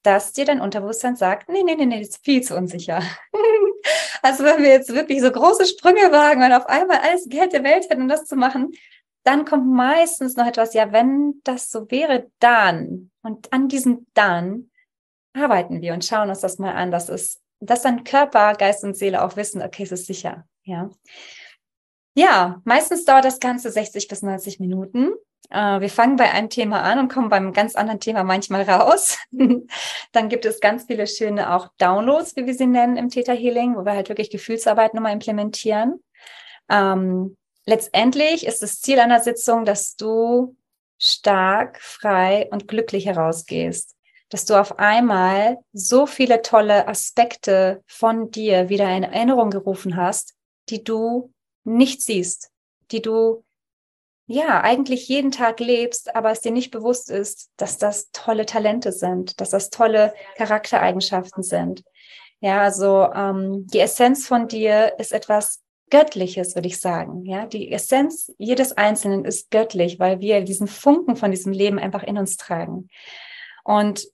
[0.02, 3.02] dass dir dein Unterbewusstsein sagt, nee, nee, nee, nee, das ist viel zu unsicher.
[4.22, 7.64] also wenn wir jetzt wirklich so große Sprünge wagen und auf einmal alles Geld der
[7.64, 8.72] Welt hätten, um das zu machen,
[9.24, 13.10] dann kommt meistens noch etwas, ja, wenn das so wäre, dann.
[13.22, 14.71] Und an diesem dann
[15.34, 18.96] arbeiten wir und schauen uns das mal an, dass es, dass dann Körper, Geist und
[18.96, 20.90] Seele auch wissen, okay, es ist sicher, ja.
[22.14, 25.12] Ja, meistens dauert das Ganze 60 bis 90 Minuten.
[25.48, 29.16] Äh, wir fangen bei einem Thema an und kommen beim ganz anderen Thema manchmal raus.
[30.12, 33.76] dann gibt es ganz viele schöne auch Downloads, wie wir sie nennen im Theta Healing,
[33.76, 36.02] wo wir halt wirklich Gefühlsarbeit nochmal implementieren.
[36.68, 40.54] Ähm, letztendlich ist das Ziel einer Sitzung, dass du
[40.98, 43.96] stark, frei und glücklich herausgehst
[44.32, 50.32] dass du auf einmal so viele tolle Aspekte von dir wieder in Erinnerung gerufen hast,
[50.70, 52.50] die du nicht siehst,
[52.90, 53.44] die du
[54.26, 58.90] ja eigentlich jeden Tag lebst, aber es dir nicht bewusst ist, dass das tolle Talente
[58.90, 61.84] sind, dass das tolle Charaktereigenschaften sind.
[62.40, 67.26] Ja, also ähm, die Essenz von dir ist etwas Göttliches, würde ich sagen.
[67.26, 72.02] Ja, die Essenz jedes Einzelnen ist göttlich, weil wir diesen Funken von diesem Leben einfach
[72.02, 72.88] in uns tragen.
[73.62, 74.08] Und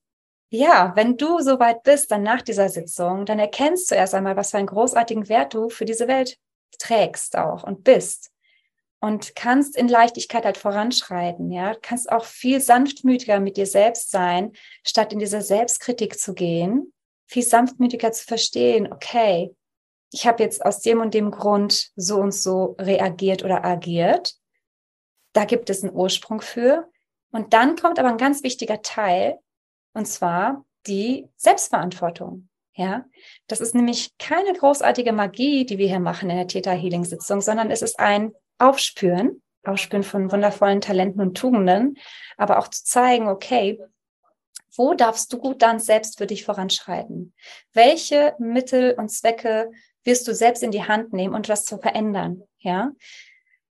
[0.50, 4.50] ja, wenn du soweit bist, dann nach dieser Sitzung, dann erkennst du erst einmal, was
[4.50, 6.38] für einen großartigen Wert du für diese Welt
[6.78, 8.30] trägst auch und bist.
[9.00, 11.74] Und kannst in Leichtigkeit halt voranschreiten, ja.
[11.80, 14.52] Kannst auch viel sanftmütiger mit dir selbst sein,
[14.84, 16.92] statt in diese Selbstkritik zu gehen,
[17.26, 19.54] viel sanftmütiger zu verstehen, okay,
[20.10, 24.34] ich habe jetzt aus dem und dem Grund so und so reagiert oder agiert.
[25.34, 26.88] Da gibt es einen Ursprung für.
[27.30, 29.38] Und dann kommt aber ein ganz wichtiger Teil,
[29.98, 32.48] und zwar die Selbstverantwortung.
[32.74, 33.04] Ja,
[33.48, 37.40] das ist nämlich keine großartige Magie, die wir hier machen in der Theta Healing Sitzung,
[37.40, 41.98] sondern es ist ein Aufspüren, Aufspüren von wundervollen Talenten und Tugenden,
[42.36, 43.80] aber auch zu zeigen, okay,
[44.76, 47.34] wo darfst du gut dann selbst für dich voranschreiten?
[47.72, 49.72] Welche Mittel und Zwecke
[50.04, 52.44] wirst du selbst in die Hand nehmen und was zu verändern?
[52.60, 52.92] Ja,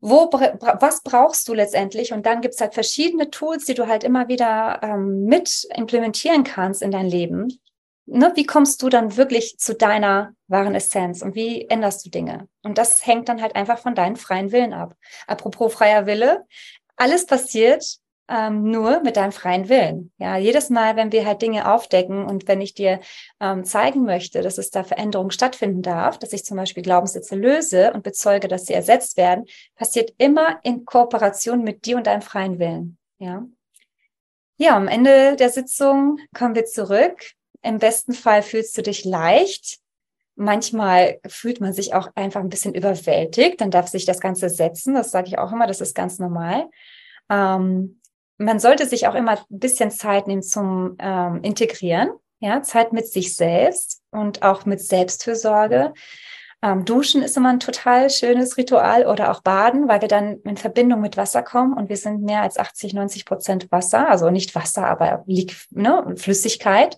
[0.02, 2.12] wo, was brauchst du letztendlich?
[2.12, 6.44] Und dann gibt es halt verschiedene Tools, die du halt immer wieder ähm, mit implementieren
[6.44, 7.60] kannst in dein Leben.
[8.08, 8.32] Ne?
[8.36, 12.48] Wie kommst du dann wirklich zu deiner wahren Essenz und wie änderst du Dinge?
[12.64, 14.96] Und das hängt dann halt einfach von deinem freien Willen ab.
[15.28, 16.46] Apropos freier Wille,
[16.98, 18.01] alles passiert
[18.32, 20.12] ähm, nur mit deinem freien Willen.
[20.18, 23.02] Ja, jedes Mal, wenn wir halt Dinge aufdecken und wenn ich dir
[23.42, 27.92] ähm, zeigen möchte, dass es da Veränderungen stattfinden darf, dass ich zum Beispiel Glaubenssätze löse
[27.94, 32.58] und bezeuge, dass sie ersetzt werden, passiert immer in Kooperation mit dir und deinem freien
[32.58, 32.98] Willen.
[33.20, 33.46] Ja.
[34.58, 37.32] Ja, am Ende der Sitzung kommen wir zurück.
[37.64, 39.80] Im besten Fall fühlst du dich leicht.
[40.36, 43.60] Manchmal fühlt man sich auch einfach ein bisschen überwältigt.
[43.60, 44.94] Dann darf sich das Ganze setzen.
[44.94, 45.68] Das sage ich auch immer.
[45.68, 46.70] Das ist ganz normal.
[47.30, 48.01] Ähm,
[48.38, 53.08] man sollte sich auch immer ein bisschen Zeit nehmen zum ähm, Integrieren, ja, Zeit mit
[53.08, 55.94] sich selbst und auch mit Selbstfürsorge.
[56.64, 60.58] Ähm, Duschen ist immer ein total schönes Ritual oder auch Baden, weil wir dann in
[60.58, 64.54] Verbindung mit Wasser kommen und wir sind mehr als 80, 90 Prozent Wasser, also nicht
[64.54, 65.24] Wasser, aber
[65.72, 66.98] ne, Flüssigkeit.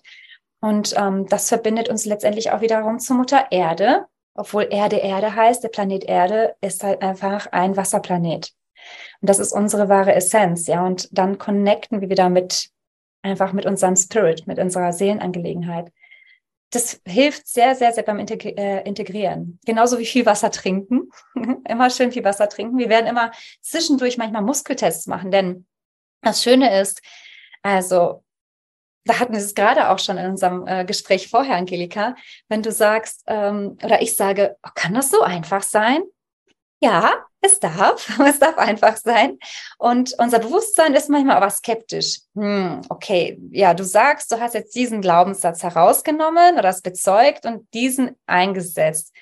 [0.60, 5.62] Und ähm, das verbindet uns letztendlich auch wiederum zur Mutter Erde, obwohl Erde Erde heißt,
[5.62, 8.52] der Planet Erde ist halt einfach ein Wasserplanet.
[9.24, 10.84] Und das ist unsere wahre Essenz, ja.
[10.84, 12.68] Und dann connecten wir wieder mit,
[13.22, 15.90] einfach mit unserem Spirit, mit unserer Seelenangelegenheit.
[16.68, 19.58] Das hilft sehr, sehr, sehr beim äh, Integrieren.
[19.64, 21.08] Genauso wie viel Wasser trinken.
[21.66, 22.76] immer schön viel Wasser trinken.
[22.76, 23.32] Wir werden immer
[23.62, 25.64] zwischendurch manchmal Muskeltests machen, denn
[26.20, 27.00] das Schöne ist,
[27.62, 28.22] also
[29.06, 32.14] da hatten wir es gerade auch schon in unserem äh, Gespräch vorher, Angelika,
[32.50, 36.02] wenn du sagst, ähm, oder ich sage, oh, kann das so einfach sein?
[36.82, 39.38] Ja, es darf, es darf einfach sein.
[39.78, 42.20] Und unser Bewusstsein ist manchmal aber skeptisch.
[42.34, 47.72] Hm, okay, ja, du sagst, du hast jetzt diesen Glaubenssatz herausgenommen oder es bezeugt und
[47.74, 49.12] diesen eingesetzt.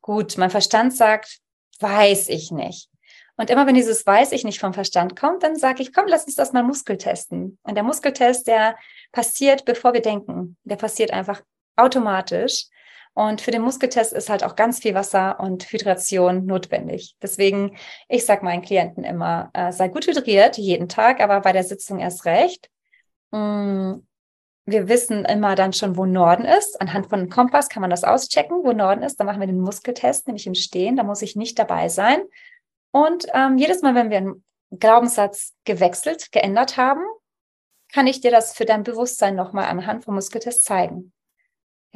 [0.00, 1.38] gut, mein Verstand sagt,
[1.80, 2.88] weiß ich nicht.
[3.36, 6.24] Und immer wenn dieses weiß ich nicht vom Verstand kommt, dann sage ich, komm, lass
[6.24, 7.58] uns das mal Muskel testen.
[7.62, 8.76] Und der Muskeltest, der
[9.12, 10.56] passiert, bevor wir denken.
[10.64, 11.42] Der passiert einfach
[11.76, 12.66] automatisch.
[13.16, 17.16] Und für den Muskeltest ist halt auch ganz viel Wasser und Hydration notwendig.
[17.22, 17.78] Deswegen,
[18.10, 21.98] ich sage meinen Klienten immer, äh, sei gut hydriert jeden Tag, aber bei der Sitzung
[21.98, 22.68] erst recht.
[23.30, 23.94] Mm,
[24.66, 26.78] wir wissen immer dann schon, wo Norden ist.
[26.78, 29.18] Anhand von einem Kompass kann man das auschecken, wo Norden ist.
[29.18, 30.96] Dann machen wir den Muskeltest, nämlich im Stehen.
[30.96, 32.20] Da muss ich nicht dabei sein.
[32.90, 34.44] Und ähm, jedes Mal, wenn wir einen
[34.78, 37.00] Glaubenssatz gewechselt, geändert haben,
[37.94, 41.14] kann ich dir das für dein Bewusstsein nochmal anhand vom Muskeltest zeigen.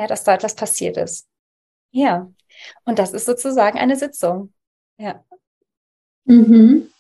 [0.01, 1.27] Ja, dass da etwas passiert ist.
[1.91, 2.33] Ja.
[2.87, 4.51] Und das ist sozusagen eine Sitzung.
[4.97, 5.23] Ja.
[6.25, 6.91] Mhm.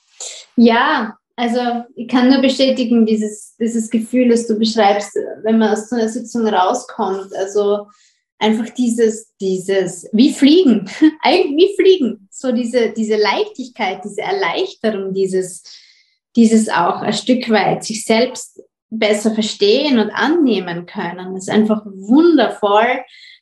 [0.54, 1.60] Ja, also
[1.96, 6.10] ich kann nur bestätigen, dieses, dieses Gefühl, das du beschreibst, wenn man aus so einer
[6.10, 7.34] Sitzung rauskommt.
[7.36, 7.86] Also
[8.38, 10.90] einfach dieses, dieses, wie fliegen,
[11.22, 12.28] eigentlich wie fliegen.
[12.30, 15.62] So diese, diese Leichtigkeit, diese Erleichterung, dieses,
[16.36, 18.60] dieses auch ein Stück weit sich selbst
[18.90, 21.34] besser verstehen und annehmen können.
[21.34, 23.00] Das ist einfach wundervoll,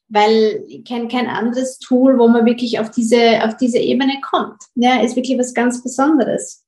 [0.09, 4.63] weil ich kenne kein anderes Tool, wo man wirklich auf diese, auf diese Ebene kommt.
[4.75, 6.65] Ja, ist wirklich was ganz Besonderes.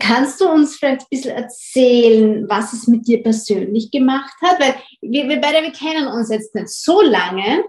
[0.00, 4.58] Kannst du uns vielleicht ein bisschen erzählen, was es mit dir persönlich gemacht hat?
[4.58, 7.64] Weil wir, wir beide, wir kennen uns jetzt nicht so lange,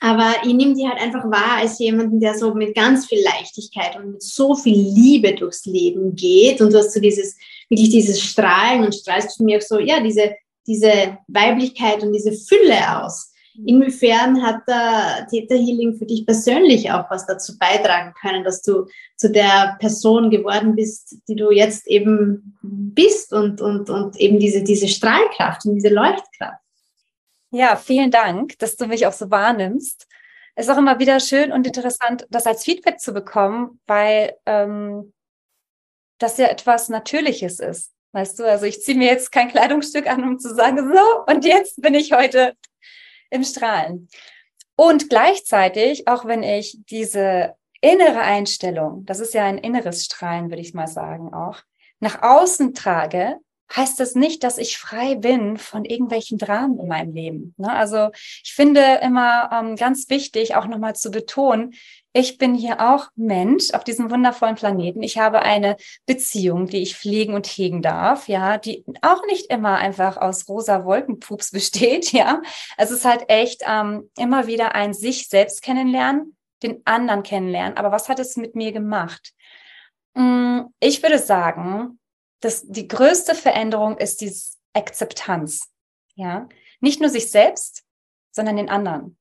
[0.00, 3.96] aber ich nehme die halt einfach wahr als jemanden, der so mit ganz viel Leichtigkeit
[3.96, 6.60] und mit so viel Liebe durchs Leben geht.
[6.60, 7.36] Und du hast so dieses,
[7.70, 10.34] wirklich dieses Strahlen und strahlst du mir so, ja, diese,
[10.66, 13.32] diese Weiblichkeit und diese Fülle aus.
[13.66, 18.86] Inwiefern hat da Theta Healing für dich persönlich auch was dazu beitragen können, dass du
[19.16, 24.62] zu der Person geworden bist, die du jetzt eben bist und, und, und eben diese,
[24.62, 26.62] diese Strahlkraft und diese Leuchtkraft?
[27.50, 30.06] Ja, vielen Dank, dass du mich auch so wahrnimmst.
[30.54, 35.12] Es ist auch immer wieder schön und interessant, das als Feedback zu bekommen, weil ähm,
[36.20, 37.92] das ja etwas Natürliches ist.
[38.12, 41.44] Weißt du, also ich ziehe mir jetzt kein Kleidungsstück an, um zu sagen, so, und
[41.44, 42.54] jetzt bin ich heute
[43.30, 44.08] im Strahlen.
[44.76, 50.62] Und gleichzeitig, auch wenn ich diese innere Einstellung, das ist ja ein inneres Strahlen, würde
[50.62, 51.60] ich mal sagen, auch
[52.00, 53.36] nach außen trage,
[53.74, 57.54] heißt das nicht, dass ich frei bin von irgendwelchen Dramen in meinem Leben.
[57.56, 57.72] Ne?
[57.72, 58.10] Also
[58.42, 61.74] ich finde immer ähm, ganz wichtig, auch nochmal zu betonen,
[62.12, 65.02] ich bin hier auch Mensch auf diesem wundervollen Planeten.
[65.02, 69.76] Ich habe eine Beziehung, die ich pflegen und hegen darf, ja, die auch nicht immer
[69.76, 72.42] einfach aus rosa Wolkenpups besteht, ja.
[72.76, 77.76] Es ist halt echt ähm, immer wieder ein sich selbst kennenlernen, den anderen kennenlernen.
[77.76, 79.32] Aber was hat es mit mir gemacht?
[80.14, 82.00] Mm, ich würde sagen,
[82.40, 84.32] dass die größte Veränderung ist die
[84.72, 85.70] Akzeptanz,
[86.14, 86.48] ja.
[86.80, 87.84] Nicht nur sich selbst,
[88.32, 89.18] sondern den anderen.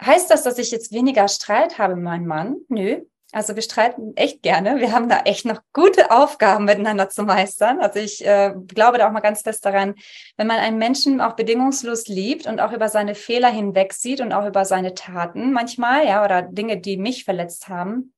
[0.00, 2.56] Heißt das, dass ich jetzt weniger Streit habe mit meinem Mann?
[2.68, 3.02] Nö.
[3.34, 4.78] Also wir streiten echt gerne.
[4.78, 7.80] Wir haben da echt noch gute Aufgaben miteinander zu meistern.
[7.80, 9.94] Also ich äh, glaube da auch mal ganz fest daran,
[10.36, 14.34] wenn man einen Menschen auch bedingungslos liebt und auch über seine Fehler hinweg sieht und
[14.34, 18.12] auch über seine Taten manchmal, ja, oder Dinge, die mich verletzt haben.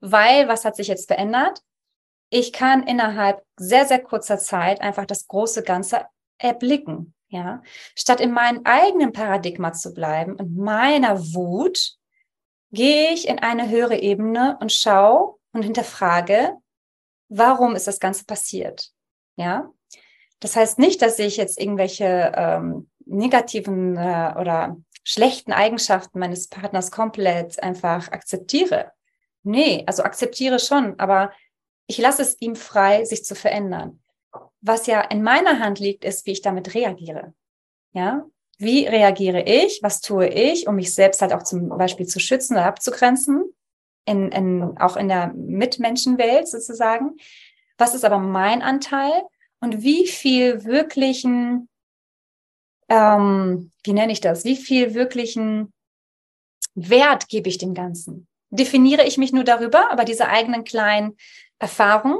[0.00, 1.62] Weil, was hat sich jetzt verändert?
[2.30, 6.06] Ich kann innerhalb sehr, sehr kurzer Zeit einfach das große Ganze
[6.38, 7.14] erblicken.
[7.32, 7.62] Ja,
[7.94, 11.94] statt in meinem eigenen Paradigma zu bleiben und meiner Wut,
[12.72, 16.56] gehe ich in eine höhere Ebene und schaue und hinterfrage,
[17.28, 18.90] warum ist das Ganze passiert?
[19.36, 19.70] Ja,
[20.40, 26.90] das heißt nicht, dass ich jetzt irgendwelche ähm, negativen äh, oder schlechten Eigenschaften meines Partners
[26.90, 28.90] komplett einfach akzeptiere.
[29.44, 31.32] Nee, also akzeptiere schon, aber
[31.86, 34.00] ich lasse es ihm frei, sich zu verändern
[34.60, 37.34] was ja in meiner Hand liegt, ist, wie ich damit reagiere.
[37.92, 38.24] Ja,
[38.58, 39.80] wie reagiere ich?
[39.82, 43.54] Was tue ich, um mich selbst halt auch zum Beispiel zu schützen oder abzugrenzen?
[44.04, 47.16] In, in, auch in der Mitmenschenwelt sozusagen.
[47.78, 49.22] Was ist aber mein Anteil?
[49.60, 51.68] Und wie viel wirklichen,
[52.88, 54.44] ähm, wie nenne ich das?
[54.44, 55.72] Wie viel wirklichen
[56.74, 58.26] Wert gebe ich dem Ganzen?
[58.50, 61.16] Definiere ich mich nur darüber, aber diese eigenen kleinen
[61.58, 62.18] Erfahrungen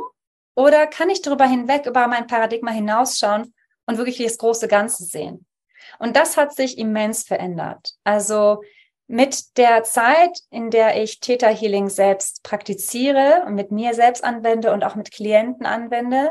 [0.60, 3.54] oder kann ich darüber hinweg, über mein Paradigma hinausschauen
[3.86, 5.46] und wirklich das große Ganze sehen?
[5.98, 7.94] Und das hat sich immens verändert.
[8.04, 8.62] Also
[9.06, 14.70] mit der Zeit, in der ich Theta Healing selbst praktiziere und mit mir selbst anwende
[14.72, 16.30] und auch mit Klienten anwende,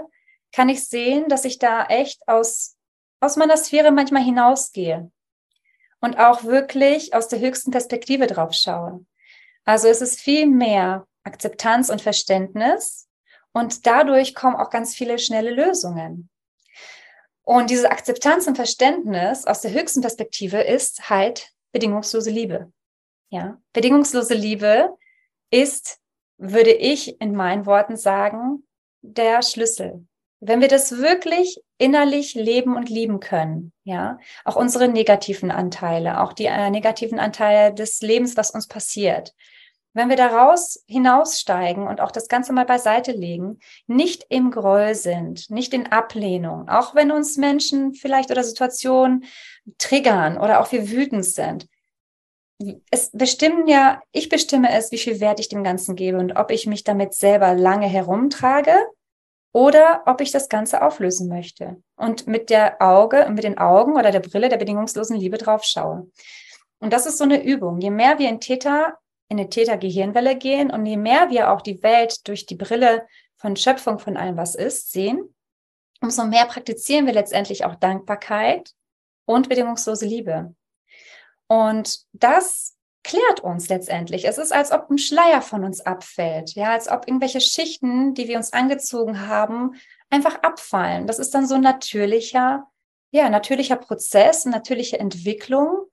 [0.51, 2.75] kann ich sehen, dass ich da echt aus,
[3.21, 5.11] aus meiner Sphäre manchmal hinausgehe
[6.01, 9.03] und auch wirklich aus der höchsten Perspektive drauf schaue.
[9.65, 13.08] Also es ist viel mehr Akzeptanz und Verständnis
[13.53, 16.29] und dadurch kommen auch ganz viele schnelle Lösungen.
[17.43, 22.71] Und diese Akzeptanz und Verständnis aus der höchsten Perspektive ist halt bedingungslose Liebe.
[23.29, 24.95] Ja, bedingungslose Liebe
[25.49, 25.99] ist,
[26.37, 28.67] würde ich in meinen Worten sagen,
[29.01, 30.05] der Schlüssel.
[30.39, 36.33] Wenn wir das wirklich innerlich leben und lieben können, ja, auch unsere negativen Anteile, auch
[36.33, 39.33] die äh, negativen Anteile des Lebens, was uns passiert,
[39.93, 45.49] wenn wir daraus hinaussteigen und auch das Ganze mal beiseite legen, nicht im Groll sind,
[45.49, 49.25] nicht in Ablehnung, auch wenn uns Menschen vielleicht oder Situationen
[49.77, 51.67] triggern oder auch wir wütend sind.
[52.91, 56.51] Es bestimmen ja, ich bestimme es, wie viel Wert ich dem Ganzen gebe und ob
[56.51, 58.75] ich mich damit selber lange herumtrage
[59.53, 64.11] oder ob ich das Ganze auflösen möchte und mit der Auge, mit den Augen oder
[64.11, 66.11] der Brille der bedingungslosen Liebe drauf schaue.
[66.79, 67.79] Und das ist so eine Übung.
[67.79, 68.97] Je mehr wir in Täter,
[69.29, 73.07] in eine Täter-Gehirnwelle gehen und je mehr wir auch die Welt durch die Brille
[73.37, 75.33] von Schöpfung von allem, was ist, sehen,
[76.01, 78.71] umso mehr praktizieren wir letztendlich auch Dankbarkeit
[79.25, 80.55] und bedingungslose Liebe.
[81.47, 84.27] Und das klärt uns letztendlich.
[84.27, 88.27] Es ist, als ob ein Schleier von uns abfällt, ja, als ob irgendwelche Schichten, die
[88.27, 89.75] wir uns angezogen haben,
[90.09, 91.07] einfach abfallen.
[91.07, 92.67] Das ist dann so ein natürlicher,
[93.11, 95.85] ja, natürlicher Prozess, natürliche Entwicklung,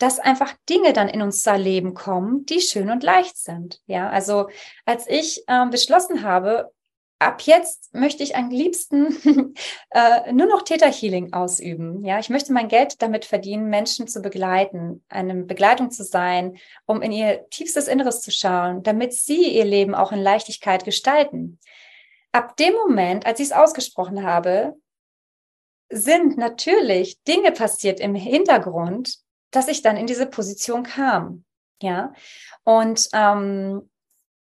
[0.00, 3.80] dass einfach Dinge dann in unser Leben kommen, die schön und leicht sind.
[3.86, 4.48] Ja, also
[4.86, 6.72] als ich ähm, beschlossen habe,
[7.18, 9.54] ab jetzt möchte ich am liebsten
[9.90, 12.02] äh, nur noch Täterhealing ausüben.
[12.02, 17.02] Ja, ich möchte mein Geld damit verdienen, Menschen zu begleiten, eine Begleitung zu sein, um
[17.02, 21.58] in ihr tiefstes Inneres zu schauen, damit sie ihr Leben auch in Leichtigkeit gestalten.
[22.32, 24.76] Ab dem Moment, als ich es ausgesprochen habe,
[25.90, 29.18] sind natürlich Dinge passiert im Hintergrund,
[29.50, 31.44] dass ich dann in diese Position kam.
[31.82, 32.12] Ja,
[32.64, 33.88] und ähm,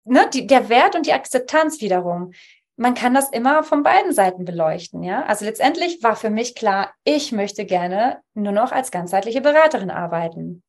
[0.05, 2.33] ne, die, der Wert und die Akzeptanz wiederum.
[2.77, 5.25] Man kann das immer von beiden Seiten beleuchten, ja.
[5.27, 10.63] Also letztendlich war für mich klar, ich möchte gerne nur noch als ganzheitliche Beraterin arbeiten.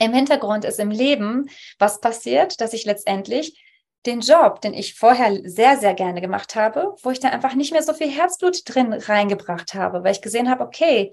[0.00, 3.64] Im Hintergrund ist im Leben was passiert, dass ich letztendlich
[4.06, 7.72] den Job, den ich vorher sehr, sehr gerne gemacht habe, wo ich dann einfach nicht
[7.72, 11.12] mehr so viel Herzblut drin reingebracht habe, weil ich gesehen habe, okay,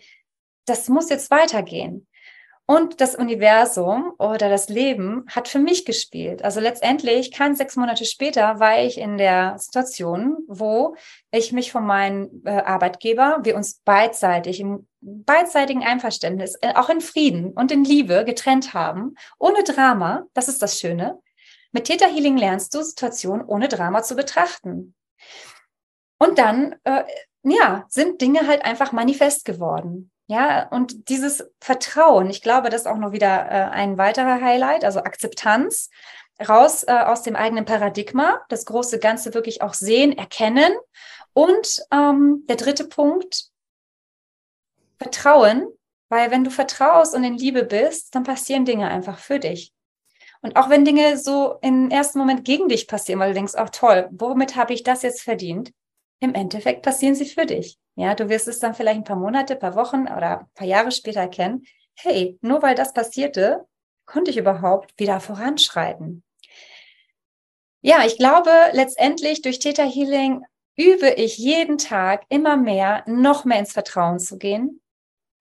[0.66, 2.08] das muss jetzt weitergehen.
[2.68, 6.43] Und das Universum oder das Leben hat für mich gespielt.
[6.43, 10.95] Also letztendlich, kein sechs Monate später, war ich in der Situation, wo
[11.30, 17.01] ich mich von meinem äh, Arbeitgeber, wir uns beidseitig im beidseitigen Einverständnis, äh, auch in
[17.01, 20.26] Frieden und in Liebe getrennt haben, ohne Drama.
[20.34, 21.20] Das ist das Schöne.
[21.72, 24.95] Mit Theta Healing lernst du Situationen ohne Drama zu betrachten.
[26.18, 27.03] Und dann, äh,
[27.43, 30.09] ja, sind Dinge halt einfach manifest geworden.
[30.28, 34.84] Ja, und dieses Vertrauen, ich glaube, das ist auch noch wieder äh, ein weiterer Highlight,
[34.84, 35.89] also Akzeptanz,
[36.47, 40.73] raus äh, aus dem eigenen Paradigma, das große Ganze wirklich auch sehen, erkennen.
[41.34, 43.49] Und ähm, der dritte Punkt,
[44.97, 45.67] Vertrauen,
[46.09, 49.73] weil wenn du vertraust und in Liebe bist, dann passieren Dinge einfach für dich.
[50.41, 53.69] Und auch wenn Dinge so im ersten Moment gegen dich passieren, weil du denkst, ach
[53.71, 55.71] toll, womit habe ich das jetzt verdient?
[56.20, 57.78] Im Endeffekt passieren sie für dich.
[57.95, 60.91] Ja, du wirst es dann vielleicht ein paar Monate, paar Wochen oder ein paar Jahre
[60.91, 61.66] später erkennen.
[61.95, 63.66] Hey, nur weil das passierte,
[64.05, 66.24] konnte ich überhaupt wieder voranschreiten.
[67.82, 70.43] Ja, ich glaube, letztendlich durch Theta Healing
[70.76, 74.82] übe ich jeden Tag immer mehr, noch mehr ins Vertrauen zu gehen,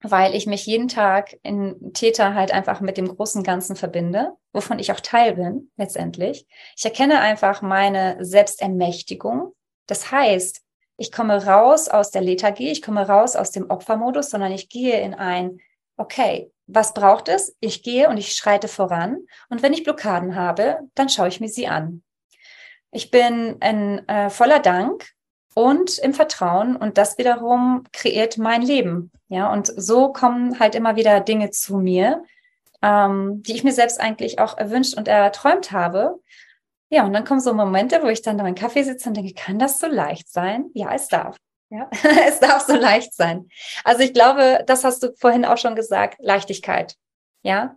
[0.02, 4.78] weil ich mich jeden Tag in Theta halt einfach mit dem großen Ganzen verbinde, wovon
[4.78, 6.46] ich auch Teil bin, letztendlich.
[6.76, 9.54] Ich erkenne einfach meine Selbstermächtigung.
[9.86, 10.63] Das heißt,
[10.96, 15.00] ich komme raus aus der Lethargie, ich komme raus aus dem Opfermodus, sondern ich gehe
[15.00, 15.58] in ein,
[15.96, 17.56] okay, was braucht es?
[17.60, 19.18] Ich gehe und ich schreite voran.
[19.48, 22.02] Und wenn ich Blockaden habe, dann schaue ich mir sie an.
[22.90, 25.04] Ich bin in äh, voller Dank
[25.54, 29.10] und im Vertrauen und das wiederum kreiert mein Leben.
[29.28, 32.24] Ja, und so kommen halt immer wieder Dinge zu mir,
[32.82, 36.20] ähm, die ich mir selbst eigentlich auch erwünscht und erträumt habe.
[36.94, 39.34] Ja, und dann kommen so Momente, wo ich dann da meinen Kaffee sitze und denke,
[39.34, 40.70] kann das so leicht sein?
[40.74, 41.36] Ja, es darf.
[41.68, 41.90] Ja,
[42.28, 43.48] es darf so leicht sein.
[43.82, 46.94] Also ich glaube, das hast du vorhin auch schon gesagt, Leichtigkeit.
[47.42, 47.74] Ja,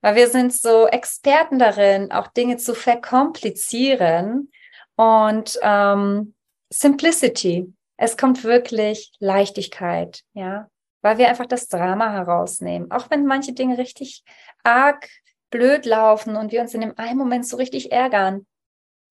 [0.00, 4.50] weil wir sind so Experten darin, auch Dinge zu verkomplizieren
[4.96, 6.34] und ähm,
[6.70, 7.70] Simplicity.
[7.98, 10.70] Es kommt wirklich Leichtigkeit, ja,
[11.02, 12.90] weil wir einfach das Drama herausnehmen.
[12.92, 14.24] Auch wenn manche Dinge richtig
[14.62, 15.06] arg
[15.50, 18.46] blöd laufen und wir uns in dem einen Moment so richtig ärgern,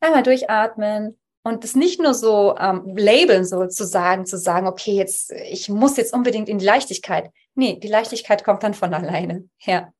[0.03, 5.69] einmal durchatmen und es nicht nur so ähm, labeln sozusagen, zu sagen, okay, jetzt, ich
[5.69, 7.31] muss jetzt unbedingt in die Leichtigkeit.
[7.55, 9.47] Nee, die Leichtigkeit kommt dann von alleine.
[9.59, 9.91] Ja,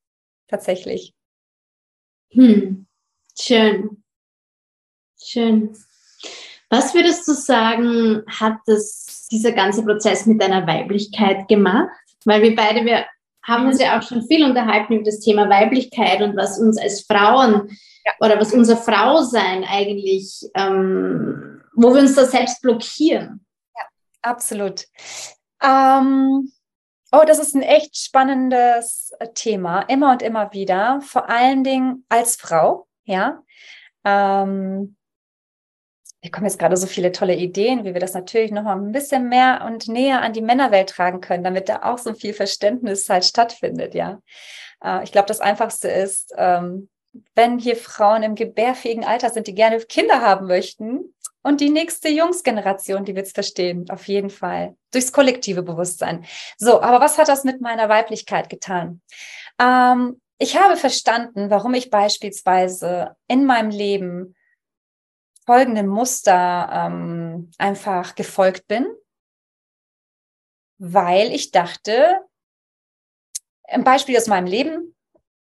[0.48, 1.14] tatsächlich.
[2.32, 2.88] Hm.
[3.38, 4.04] Schön.
[5.22, 5.76] Schön.
[6.70, 11.90] Was würdest du sagen, hat das, dieser ganze Prozess mit deiner Weiblichkeit gemacht?
[12.26, 13.06] Weil wir beide, wir
[13.46, 17.02] haben uns ja auch schon viel unterhalten über das Thema Weiblichkeit und was uns als
[17.02, 17.70] Frauen
[18.06, 18.12] ja.
[18.20, 23.46] oder was unser Frausein eigentlich, ähm, wo wir uns da selbst blockieren.
[23.76, 23.84] Ja,
[24.22, 24.86] absolut.
[25.62, 26.52] Ähm,
[27.12, 32.36] oh, das ist ein echt spannendes Thema, immer und immer wieder, vor allen Dingen als
[32.36, 33.42] Frau, ja.
[34.06, 34.96] Ähm,
[36.24, 38.94] mir kommen jetzt gerade so viele tolle Ideen, wie wir das natürlich noch mal ein
[38.94, 43.10] bisschen mehr und näher an die Männerwelt tragen können, damit da auch so viel Verständnis
[43.10, 44.22] halt stattfindet, ja.
[44.84, 46.90] Äh, ich glaube, das Einfachste ist, ähm,
[47.36, 52.10] wenn hier Frauen im gebärfähigen Alter sind, die gerne Kinder haben möchten und die nächste
[52.10, 56.26] Jungsgeneration, die wird es verstehen, auf jeden Fall, durchs kollektive Bewusstsein.
[56.58, 59.02] So, aber was hat das mit meiner Weiblichkeit getan?
[59.60, 64.36] Ähm, ich habe verstanden, warum ich beispielsweise in meinem Leben
[65.46, 68.88] folgenden Muster ähm, einfach gefolgt bin,
[70.78, 72.20] weil ich dachte,
[73.68, 74.93] ein Beispiel aus meinem Leben.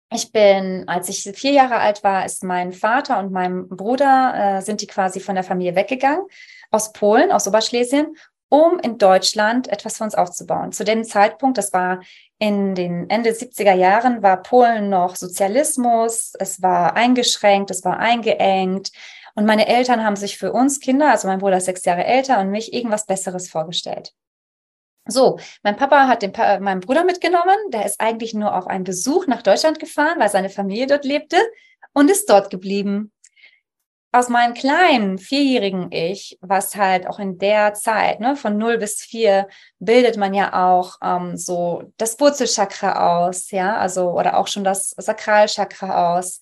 [0.09, 4.61] Ich bin, als ich vier Jahre alt war, ist mein Vater und mein Bruder, äh,
[4.61, 6.25] sind die quasi von der Familie weggegangen,
[6.71, 8.15] aus Polen, aus Oberschlesien,
[8.49, 10.71] um in Deutschland etwas für uns aufzubauen.
[10.71, 12.01] Zu dem Zeitpunkt, das war
[12.39, 18.91] in den Ende 70er Jahren, war Polen noch Sozialismus, es war eingeschränkt, es war eingeengt.
[19.35, 22.39] Und meine Eltern haben sich für uns Kinder, also mein Bruder ist sechs Jahre älter
[22.39, 24.13] und mich, irgendwas Besseres vorgestellt.
[25.07, 27.57] So, mein Papa hat den pa meinen Bruder mitgenommen.
[27.69, 31.37] Der ist eigentlich nur auf einen Besuch nach Deutschland gefahren, weil seine Familie dort lebte
[31.93, 33.11] und ist dort geblieben.
[34.13, 39.01] Aus meinem kleinen vierjährigen Ich, was halt auch in der Zeit, ne, von null bis
[39.01, 39.47] vier,
[39.79, 44.91] bildet man ja auch ähm, so das Wurzelchakra aus, ja, also oder auch schon das
[44.97, 46.39] Sakralchakra aus.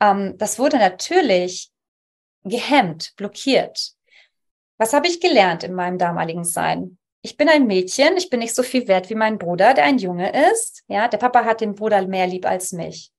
[0.00, 1.70] Ähm, das wurde natürlich
[2.44, 3.92] gehemmt, blockiert.
[4.78, 6.96] Was habe ich gelernt in meinem damaligen Sein?
[7.22, 9.98] Ich bin ein Mädchen, ich bin nicht so viel wert wie mein Bruder, der ein
[9.98, 10.82] Junge ist.
[10.88, 13.12] Ja, der Papa hat den Bruder mehr lieb als mich.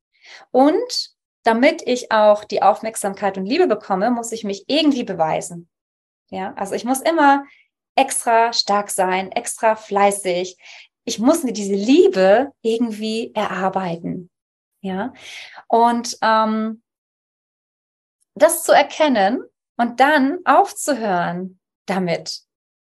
[0.52, 1.12] Und
[1.44, 5.70] damit ich auch die Aufmerksamkeit und Liebe bekomme, muss ich mich irgendwie beweisen.
[6.30, 7.46] Ja, also ich muss immer
[7.96, 10.58] extra stark sein, extra fleißig.
[11.04, 14.30] Ich muss mir diese Liebe irgendwie erarbeiten.
[14.82, 15.14] Ja,
[15.68, 16.82] und ähm,
[18.34, 19.44] das zu erkennen
[19.78, 22.42] und dann aufzuhören damit,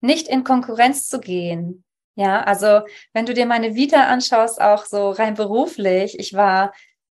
[0.04, 1.84] nicht in Konkurrenz zu gehen.
[2.14, 2.82] Ja, also
[3.12, 6.72] wenn du dir meine Vita anschaust, auch so rein beruflich, ich war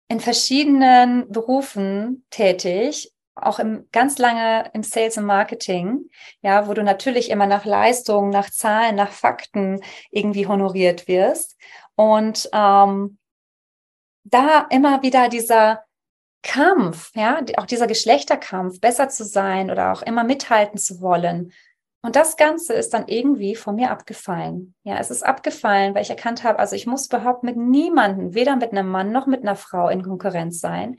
[0.07, 6.09] in verschiedenen Berufen tätig, auch im, ganz lange im Sales und Marketing,
[6.41, 11.57] ja, wo du natürlich immer nach Leistung, nach Zahlen, nach Fakten irgendwie honoriert wirst.
[11.95, 13.19] Und ähm,
[14.23, 15.83] da immer wieder dieser
[16.41, 21.51] Kampf, ja, auch dieser Geschlechterkampf, besser zu sein oder auch immer mithalten zu wollen.
[22.07, 24.73] Und das Ganze ist dann irgendwie von mir abgefallen.
[24.83, 28.55] Ja, es ist abgefallen, weil ich erkannt habe, also ich muss überhaupt mit niemandem, weder
[28.55, 30.95] mit einem Mann noch mit einer Frau in Konkurrenz sein.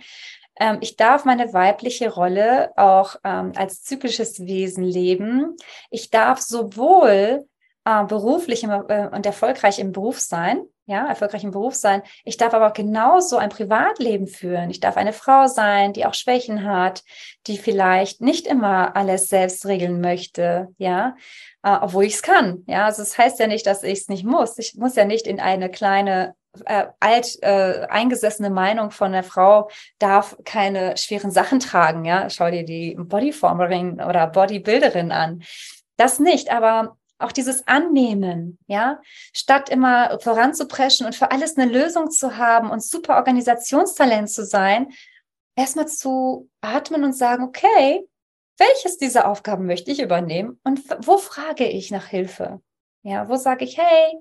[0.61, 5.57] Ähm, ich darf meine weibliche Rolle auch ähm, als zyklisches Wesen leben.
[5.89, 7.49] Ich darf sowohl
[7.87, 12.03] äh, beruflich im, äh, und erfolgreich im Beruf sein, ja, erfolgreich im Beruf sein.
[12.25, 14.71] Ich darf aber auch genauso ein Privatleben führen.
[14.71, 17.05] Ich darf eine Frau sein, die auch Schwächen hat,
[17.47, 21.15] die vielleicht nicht immer alles selbst regeln möchte, ja,
[21.63, 22.65] äh, obwohl ich es kann.
[22.67, 24.57] Ja, also es das heißt ja nicht, dass ich es nicht muss.
[24.57, 26.35] Ich muss ja nicht in eine kleine
[26.65, 29.69] äh, alt äh, eingesessene Meinung von der Frau
[29.99, 32.07] darf keine schweren Sachen tragen.
[32.07, 35.43] Ja, schau dir die Bodyformerin oder Bodybuilderin an.
[35.99, 39.01] Das nicht, aber auch dieses Annehmen, ja,
[39.35, 44.93] statt immer voranzupreschen und für alles eine Lösung zu haben und super Organisationstalent zu sein,
[45.57, 48.07] erstmal zu atmen und sagen, okay,
[48.57, 52.61] welches dieser Aufgaben möchte ich übernehmen und wo frage ich nach Hilfe?
[53.03, 54.19] Ja, wo sage ich, hey,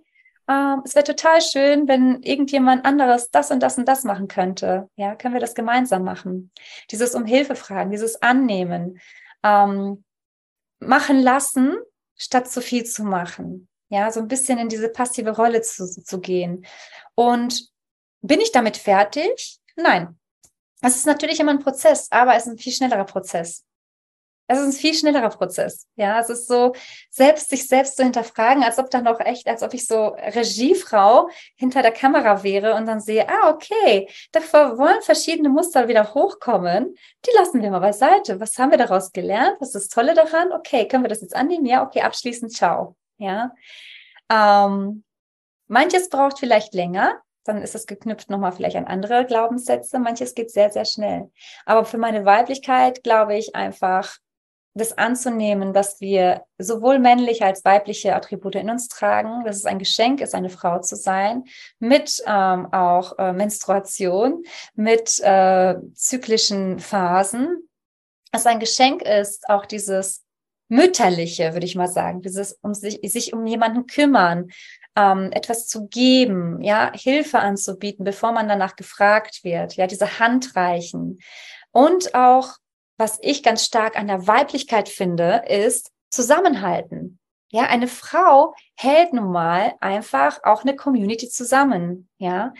[0.47, 4.89] ähm, es wäre total schön, wenn irgendjemand anderes das und das und das machen könnte.
[4.95, 6.51] Ja, können wir das gemeinsam machen?
[6.91, 8.99] Dieses um Hilfe fragen, dieses Annehmen,
[9.43, 10.03] ähm,
[10.79, 11.75] machen lassen
[12.17, 13.67] statt zu viel zu machen.
[13.89, 16.65] Ja, so ein bisschen in diese passive Rolle zu, zu gehen.
[17.15, 17.69] Und
[18.21, 19.59] bin ich damit fertig?
[19.75, 20.19] Nein.
[20.81, 23.63] Es ist natürlich immer ein Prozess, aber es ist ein viel schnellerer Prozess.
[24.47, 25.87] Es ist ein viel schnellerer Prozess.
[25.95, 26.73] Ja, es ist so,
[27.09, 31.29] selbst sich selbst zu hinterfragen, als ob dann noch echt, als ob ich so Regiefrau
[31.55, 34.39] hinter der Kamera wäre und dann sehe, ah, okay, da
[34.77, 36.95] wollen verschiedene Muster wieder hochkommen.
[37.25, 38.39] Die lassen wir mal beiseite.
[38.39, 39.57] Was haben wir daraus gelernt?
[39.59, 40.53] Was ist das Tolle daran?
[40.53, 41.65] Okay, können wir das jetzt annehmen?
[41.65, 42.95] Ja, okay, abschließend, ciao.
[43.17, 43.51] Ja.
[44.29, 45.03] Ähm,
[45.67, 49.99] manches braucht vielleicht länger, dann ist es geknüpft nochmal vielleicht an andere Glaubenssätze.
[49.99, 51.31] Manches geht sehr, sehr schnell.
[51.65, 54.17] Aber für meine Weiblichkeit glaube ich einfach,
[54.77, 59.79] das anzunehmen, dass wir sowohl männliche als weibliche Attribute in uns tragen, dass es ein
[59.79, 61.43] Geschenk ist, eine Frau zu sein,
[61.79, 64.43] mit ähm, auch äh, Menstruation,
[64.75, 67.67] mit äh, zyklischen Phasen,
[68.31, 70.23] dass ein Geschenk ist, auch dieses
[70.69, 74.49] mütterliche, würde ich mal sagen, dieses um sich, sich um jemanden kümmern,
[74.95, 80.55] ähm, etwas zu geben, ja, Hilfe anzubieten, bevor man danach gefragt wird, ja, diese Hand
[80.55, 81.19] reichen.
[81.71, 82.55] Und auch,
[82.97, 87.19] was ich ganz stark an der Weiblichkeit finde, ist Zusammenhalten.
[87.49, 92.09] Ja, eine Frau hält nun mal einfach auch eine Community zusammen.
[92.17, 92.53] Ja,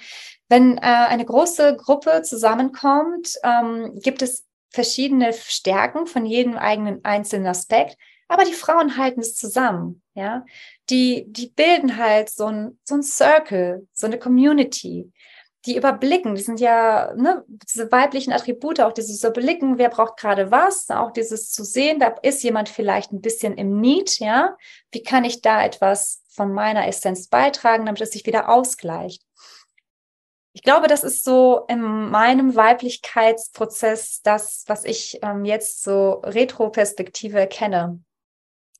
[0.47, 7.47] wenn äh, eine große Gruppe zusammenkommt, ähm, gibt es verschiedene Stärken von jedem eigenen einzelnen
[7.47, 7.97] Aspekt,
[8.29, 10.01] aber die Frauen halten es zusammen.
[10.13, 10.45] Ja,
[10.89, 15.11] die, die bilden halt so ein, so ein Circle, so eine Community.
[15.68, 20.49] Die überblicken, die sind ja, ne, diese weiblichen Attribute, auch dieses Überblicken, wer braucht gerade
[20.49, 24.57] was, auch dieses zu sehen, da ist jemand vielleicht ein bisschen im Need, ja.
[24.91, 29.24] Wie kann ich da etwas von meiner Essenz beitragen, damit es sich wieder ausgleicht?
[30.53, 37.39] Ich glaube, das ist so in meinem Weiblichkeitsprozess das, was ich ähm, jetzt so Retroperspektive
[37.39, 37.99] erkenne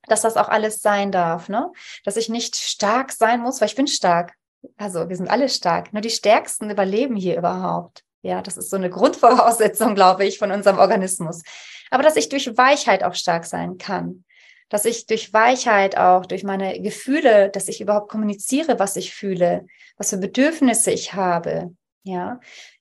[0.07, 1.71] dass das auch alles sein darf, ne?
[2.03, 4.33] Dass ich nicht stark sein muss, weil ich bin stark.
[4.77, 5.93] Also wir sind alle stark.
[5.93, 8.03] Nur die Stärksten überleben hier überhaupt.
[8.21, 11.43] Ja, das ist so eine Grundvoraussetzung, glaube ich, von unserem Organismus.
[11.91, 14.23] Aber dass ich durch Weichheit auch stark sein kann.
[14.69, 19.65] Dass ich durch Weichheit auch, durch meine Gefühle, dass ich überhaupt kommuniziere, was ich fühle,
[19.97, 21.73] was für Bedürfnisse ich habe.
[22.03, 22.39] Ja,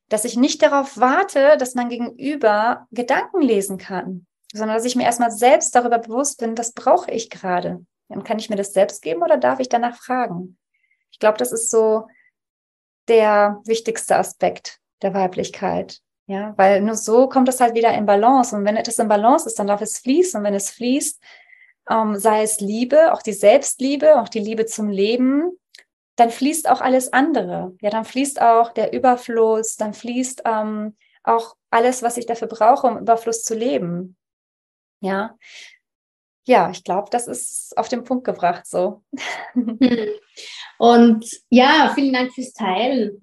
[0.09, 5.05] dass ich nicht darauf warte, dass mein Gegenüber Gedanken lesen kann sondern dass ich mir
[5.05, 7.85] erstmal selbst darüber bewusst bin, was brauche ich gerade.
[8.09, 10.57] Und kann ich mir das selbst geben oder darf ich danach fragen?
[11.17, 12.09] Ich glaube, das ist so
[13.09, 16.03] der wichtigste Aspekt der Weiblichkeit.
[16.27, 18.55] Ja, weil nur so kommt es halt wieder in Balance.
[18.55, 20.39] Und wenn etwas in Balance ist, dann darf es fließen.
[20.39, 21.23] Und wenn es fließt,
[21.89, 25.59] ähm, sei es Liebe, auch die Selbstliebe, auch die Liebe zum Leben,
[26.17, 27.75] dann fließt auch alles andere.
[27.81, 32.89] Ja, dann fließt auch der Überfluss, dann fließt ähm, auch alles, was ich dafür brauche,
[32.89, 34.19] um Überfluss zu leben.
[35.01, 35.35] Ja.
[36.47, 39.03] Ja, ich glaube, das ist auf den Punkt gebracht so.
[39.53, 40.09] Hm.
[40.79, 43.23] Und ja, vielen Dank fürs Teilen.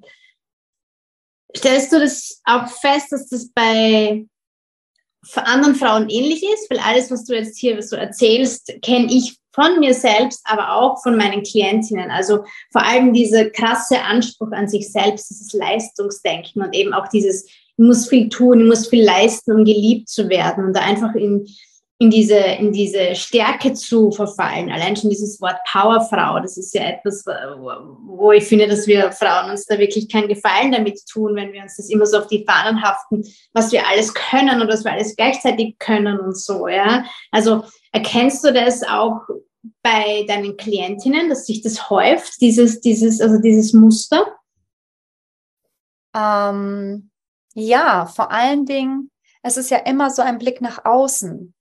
[1.55, 4.25] Stellst du das auch fest, dass das bei
[5.35, 6.69] anderen Frauen ähnlich ist?
[6.69, 11.01] Weil alles, was du jetzt hier so erzählst, kenne ich von mir selbst, aber auch
[11.01, 12.09] von meinen Klientinnen.
[12.09, 17.45] Also vor allem dieser krasse Anspruch an sich selbst, dieses Leistungsdenken und eben auch dieses,
[17.45, 21.13] ich muss viel tun, ich muss viel leisten, um geliebt zu werden und da einfach
[21.13, 21.45] in
[21.99, 24.71] in diese, in diese Stärke zu verfallen.
[24.71, 29.51] Allein schon dieses Wort Powerfrau, das ist ja etwas, wo ich finde, dass wir Frauen
[29.51, 32.43] uns da wirklich keinen Gefallen damit tun, wenn wir uns das immer so auf die
[32.45, 33.23] Fahnen haften,
[33.53, 37.05] was wir alles können und was wir alles gleichzeitig können und so, ja.
[37.31, 39.21] Also erkennst du das auch
[39.81, 44.25] bei deinen Klientinnen, dass sich das häuft, dieses, dieses, also dieses Muster?
[46.15, 47.11] Ähm,
[47.53, 49.09] ja, vor allen Dingen,
[49.41, 51.53] es ist ja immer so ein Blick nach außen.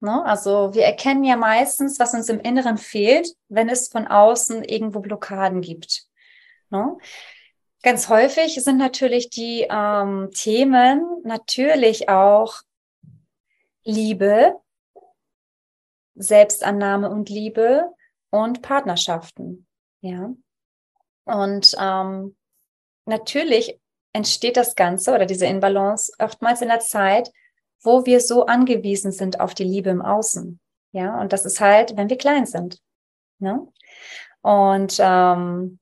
[0.00, 0.24] Ne?
[0.24, 5.00] Also wir erkennen ja meistens, was uns im Inneren fehlt, wenn es von außen irgendwo
[5.00, 6.04] Blockaden gibt.
[6.70, 6.96] Ne?
[7.82, 12.62] Ganz häufig sind natürlich die ähm, Themen natürlich auch
[13.84, 14.56] Liebe,
[16.14, 17.92] Selbstannahme und Liebe
[18.30, 19.66] und Partnerschaften.
[20.00, 20.30] Ja.
[21.24, 22.36] Und ähm,
[23.04, 23.80] natürlich
[24.12, 27.30] entsteht das Ganze oder diese Inbalance oftmals in der Zeit,
[27.82, 30.60] wo wir so angewiesen sind auf die Liebe im Außen.
[30.92, 32.80] Ja, und das ist halt, wenn wir klein sind.
[33.38, 33.66] Ne?
[34.40, 35.78] Und ähm,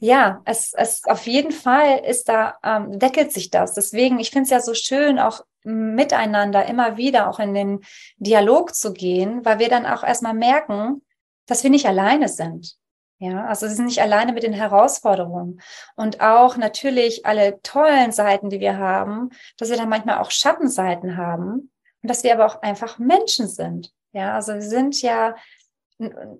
[0.00, 3.74] ja, es, es auf jeden Fall ist da, ähm, deckelt sich das.
[3.74, 7.80] Deswegen, ich finde es ja so schön, auch miteinander immer wieder auch in den
[8.16, 11.02] Dialog zu gehen, weil wir dann auch erstmal merken,
[11.46, 12.77] dass wir nicht alleine sind.
[13.20, 15.60] Ja, also sie sind nicht alleine mit den Herausforderungen
[15.96, 21.16] und auch natürlich alle tollen Seiten, die wir haben, dass wir dann manchmal auch Schattenseiten
[21.16, 23.92] haben und dass wir aber auch einfach Menschen sind.
[24.12, 25.34] Ja, also wir sind ja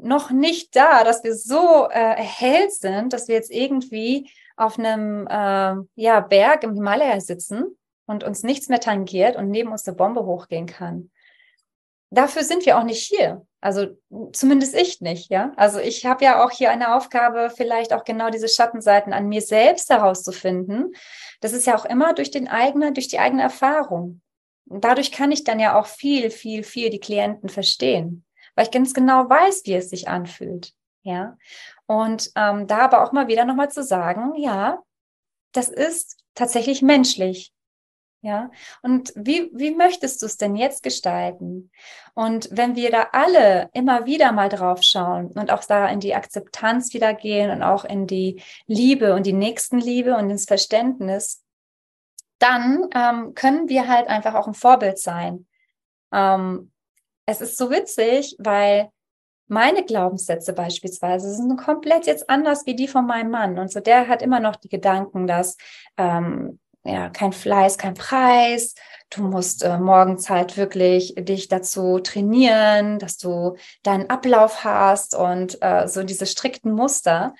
[0.00, 5.26] noch nicht da, dass wir so äh, erhellt sind, dass wir jetzt irgendwie auf einem
[5.26, 7.76] äh, ja, Berg im Himalaya sitzen
[8.06, 11.10] und uns nichts mehr tangiert und neben uns eine Bombe hochgehen kann
[12.10, 13.46] dafür sind wir auch nicht hier.
[13.60, 13.86] Also
[14.32, 15.52] zumindest ich nicht, ja.
[15.56, 19.42] Also ich habe ja auch hier eine Aufgabe, vielleicht auch genau diese Schattenseiten an mir
[19.42, 20.94] selbst herauszufinden.
[21.40, 24.20] Das ist ja auch immer durch den eigenen, durch die eigene Erfahrung.
[24.68, 28.70] Und dadurch kann ich dann ja auch viel, viel, viel die Klienten verstehen, weil ich
[28.70, 31.36] ganz genau weiß, wie es sich anfühlt, ja.
[31.86, 34.82] Und ähm, da aber auch mal wieder nochmal zu sagen, ja,
[35.52, 37.52] das ist tatsächlich menschlich.
[38.20, 38.50] Ja,
[38.82, 41.70] und wie, wie möchtest du es denn jetzt gestalten?
[42.14, 46.16] Und wenn wir da alle immer wieder mal drauf schauen und auch da in die
[46.16, 51.44] Akzeptanz wieder gehen und auch in die Liebe und die Nächstenliebe und ins Verständnis,
[52.40, 55.46] dann ähm, können wir halt einfach auch ein Vorbild sein.
[56.12, 56.72] Ähm,
[57.24, 58.90] es ist so witzig, weil
[59.46, 63.58] meine Glaubenssätze beispielsweise sind komplett jetzt anders wie die von meinem Mann.
[63.60, 65.56] Und so der hat immer noch die Gedanken, dass
[65.96, 66.58] ähm,
[66.88, 68.74] ja, kein Fleiß, kein Preis.
[69.10, 75.58] Du musst äh, morgens halt wirklich dich dazu trainieren, dass du deinen Ablauf hast und
[75.62, 77.34] äh, so diese strikten Muster.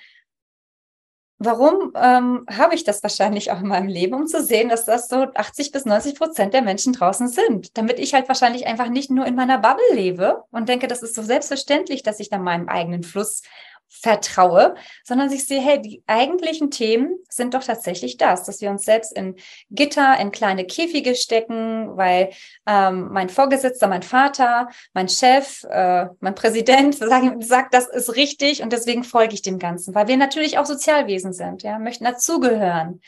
[1.41, 5.07] Warum ähm, habe ich das wahrscheinlich auch in meinem Leben, um zu sehen, dass das
[5.07, 9.09] so 80 bis 90 Prozent der Menschen draußen sind, damit ich halt wahrscheinlich einfach nicht
[9.09, 12.67] nur in meiner Bubble lebe und denke, das ist so selbstverständlich, dass ich da meinem
[12.67, 13.43] eigenen Fluss
[13.89, 18.83] vertraue, sondern ich sehe, hey, die eigentlichen Themen sind doch tatsächlich das, dass wir uns
[18.83, 19.35] selbst in
[19.71, 22.29] Gitter, in kleine Käfige stecken, weil
[22.67, 28.61] ähm, mein Vorgesetzter, mein Vater, mein Chef, äh, mein Präsident sagen, sagt, das ist richtig
[28.61, 33.01] und deswegen folge ich dem Ganzen, weil wir natürlich auch Sozialwesen sind, ja, möchten dazugehören.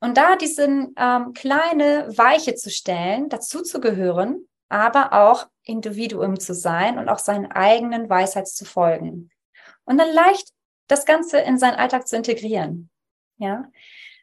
[0.00, 6.54] Und da diesen ähm, kleine Weiche zu stellen, dazu zu gehören, aber auch Individuum zu
[6.54, 9.30] sein und auch seinen eigenen Weisheit zu folgen
[9.84, 10.48] und dann leicht
[10.88, 12.90] das Ganze in seinen Alltag zu integrieren.
[13.38, 13.64] Ja,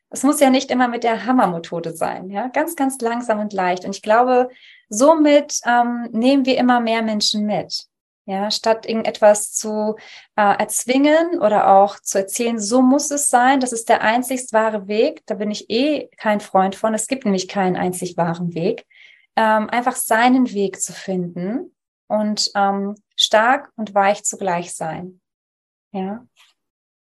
[0.09, 2.29] es muss ja nicht immer mit der Hammermethode sein.
[2.29, 3.85] Ja, ganz, ganz langsam und leicht.
[3.85, 4.49] Und ich glaube,
[4.89, 7.85] somit ähm, nehmen wir immer mehr Menschen mit.
[8.25, 9.95] Ja, statt irgendetwas zu
[10.35, 14.87] äh, erzwingen oder auch zu erzählen, so muss es sein, das ist der einzigst wahre
[14.87, 15.23] Weg.
[15.25, 16.93] Da bin ich eh kein Freund von.
[16.93, 18.85] Es gibt nämlich keinen einzig wahren Weg.
[19.35, 21.75] Ähm, einfach seinen Weg zu finden
[22.07, 25.18] und ähm, stark und weich zugleich sein.
[25.91, 26.25] Ja.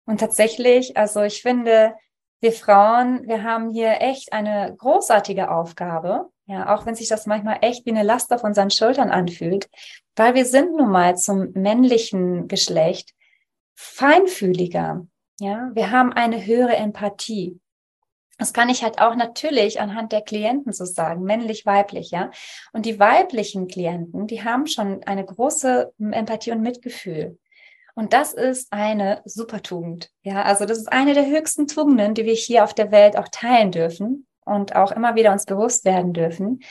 [0.06, 1.96] Und tatsächlich, also ich finde,
[2.42, 6.30] wir Frauen, wir haben hier echt eine großartige Aufgabe.
[6.48, 9.70] Ja, auch wenn sich das manchmal echt wie eine Last auf unseren Schultern anfühlt,
[10.16, 13.14] weil wir sind nun mal zum männlichen Geschlecht
[13.76, 15.08] feinfühliger.
[15.40, 17.60] Ja, wir haben eine höhere Empathie.
[18.38, 22.32] Das kann ich halt auch natürlich anhand der Klienten so sagen, männlich, weiblich, ja.
[22.74, 27.38] Und die weiblichen Klienten, die haben schon eine große Empathie und Mitgefühl.
[27.96, 30.12] Und das ist eine Supertugend.
[30.24, 33.28] Ja, also das ist eine der höchsten Tugenden, die wir hier auf der Welt auch
[33.28, 36.62] teilen dürfen und auch immer wieder uns bewusst werden dürfen.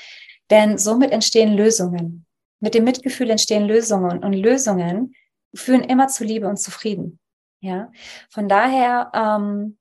[0.51, 2.27] Denn somit entstehen Lösungen.
[2.61, 5.15] Mit dem Mitgefühl entstehen Lösungen und Lösungen
[5.55, 7.19] führen immer zu Liebe und Zufrieden.
[7.61, 7.91] Ja,
[8.31, 9.79] von daher, ähm,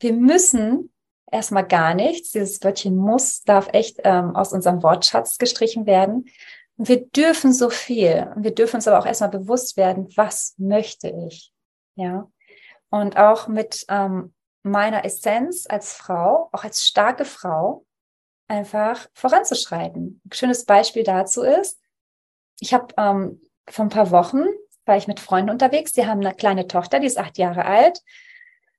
[0.00, 0.92] wir müssen
[1.30, 2.30] erstmal gar nichts.
[2.32, 6.26] Dieses Wörtchen muss darf echt ähm, aus unserem Wortschatz gestrichen werden.
[6.76, 8.32] Wir dürfen so viel.
[8.36, 11.52] Wir dürfen uns aber auch erstmal bewusst werden, was möchte ich?
[11.94, 12.30] Ja.
[12.90, 17.84] Und auch mit ähm, meiner Essenz als Frau, auch als starke Frau,
[18.48, 20.20] einfach voranzuschreiten.
[20.24, 21.80] Ein schönes Beispiel dazu ist,
[22.60, 24.44] ich habe ähm, vor ein paar Wochen
[24.84, 28.02] war ich mit Freunden unterwegs, die haben eine kleine Tochter, die ist acht Jahre alt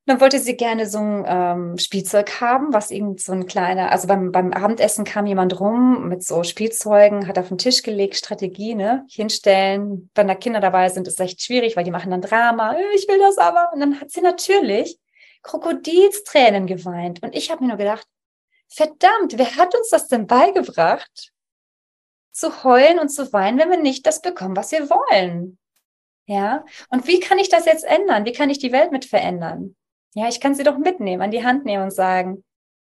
[0.07, 4.07] dann wollte sie gerne so ein ähm, Spielzeug haben, was irgend so ein kleiner, also
[4.07, 8.73] beim, beim Abendessen kam jemand rum mit so Spielzeugen, hat auf den Tisch gelegt, Strategie,
[8.73, 10.09] ne, hinstellen.
[10.15, 13.05] Wenn da Kinder dabei sind, ist echt schwierig, weil die machen dann Drama, äh, ich
[13.09, 13.73] will das aber.
[13.73, 14.97] Und dann hat sie natürlich
[15.43, 17.21] Krokodilstränen geweint.
[17.21, 18.07] Und ich habe mir nur gedacht,
[18.69, 21.33] verdammt, wer hat uns das denn beigebracht?
[22.31, 25.57] Zu heulen und zu weinen, wenn wir nicht das bekommen, was wir wollen.
[26.27, 28.25] Ja, und wie kann ich das jetzt ändern?
[28.25, 29.75] Wie kann ich die Welt mit verändern?
[30.17, 32.43] Ja, ich kann sie doch mitnehmen, an die Hand nehmen und sagen,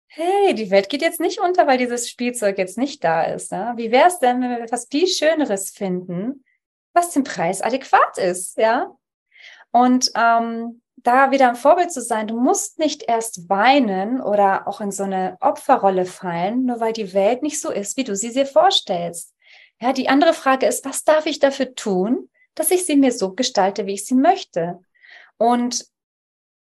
[0.07, 3.51] hey, die Welt geht jetzt nicht unter, weil dieses Spielzeug jetzt nicht da ist.
[3.51, 3.73] Ne?
[3.75, 6.45] Wie wäre es denn, wenn wir etwas viel Schöneres finden,
[6.93, 8.95] was dem Preis adäquat ist, ja?
[9.71, 14.79] Und ähm, da wieder ein Vorbild zu sein, du musst nicht erst weinen oder auch
[14.79, 18.31] in so eine Opferrolle fallen, nur weil die Welt nicht so ist, wie du sie
[18.31, 19.35] dir vorstellst.
[19.81, 23.33] Ja, die andere Frage ist, was darf ich dafür tun, dass ich sie mir so
[23.33, 24.79] gestalte, wie ich sie möchte?
[25.35, 25.88] Und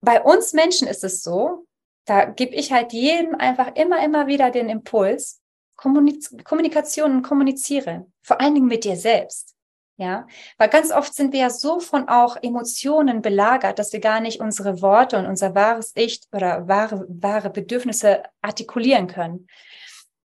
[0.03, 1.67] bei uns Menschen ist es so,
[2.05, 5.41] da gebe ich halt jedem einfach immer, immer wieder den Impuls,
[5.77, 9.55] Kommunikation und kommuniziere, vor allen Dingen mit dir selbst.
[9.99, 10.27] Ja,
[10.59, 14.41] weil ganz oft sind wir ja so von auch Emotionen belagert, dass wir gar nicht
[14.41, 19.47] unsere Worte und unser wahres Ich oder wahre, wahre Bedürfnisse artikulieren können.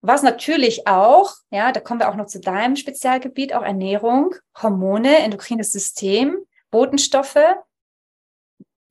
[0.02, 5.20] Was natürlich auch, ja, da kommen wir auch noch zu deinem Spezialgebiet, auch Ernährung, Hormone,
[5.20, 6.38] endokrines System,
[6.70, 7.40] Botenstoffe,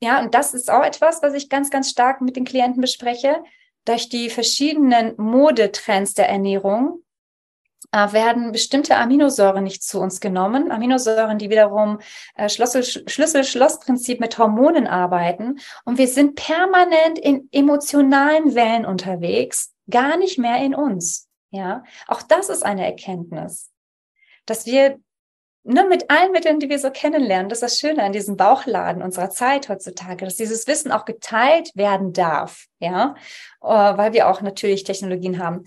[0.03, 3.44] ja, und das ist auch etwas, was ich ganz, ganz stark mit den Klienten bespreche.
[3.84, 7.05] Durch die verschiedenen Modetrends der Ernährung
[7.92, 10.72] äh, werden bestimmte Aminosäuren nicht zu uns genommen.
[10.72, 12.00] Aminosäuren, die wiederum
[12.34, 15.61] äh, Schlüssel-Schloss-Prinzip mit Hormonen arbeiten.
[15.84, 21.28] Und wir sind permanent in emotionalen Wellen unterwegs gar nicht mehr in uns.
[21.50, 23.70] Ja, auch das ist eine Erkenntnis,
[24.46, 24.98] dass wir
[25.64, 29.02] ne, mit allen Mitteln, die wir so kennenlernen, das ist das Schöne an diesem Bauchladen
[29.02, 33.14] unserer Zeit heutzutage, dass dieses Wissen auch geteilt werden darf, ja,
[33.62, 35.64] äh, weil wir auch natürlich Technologien haben.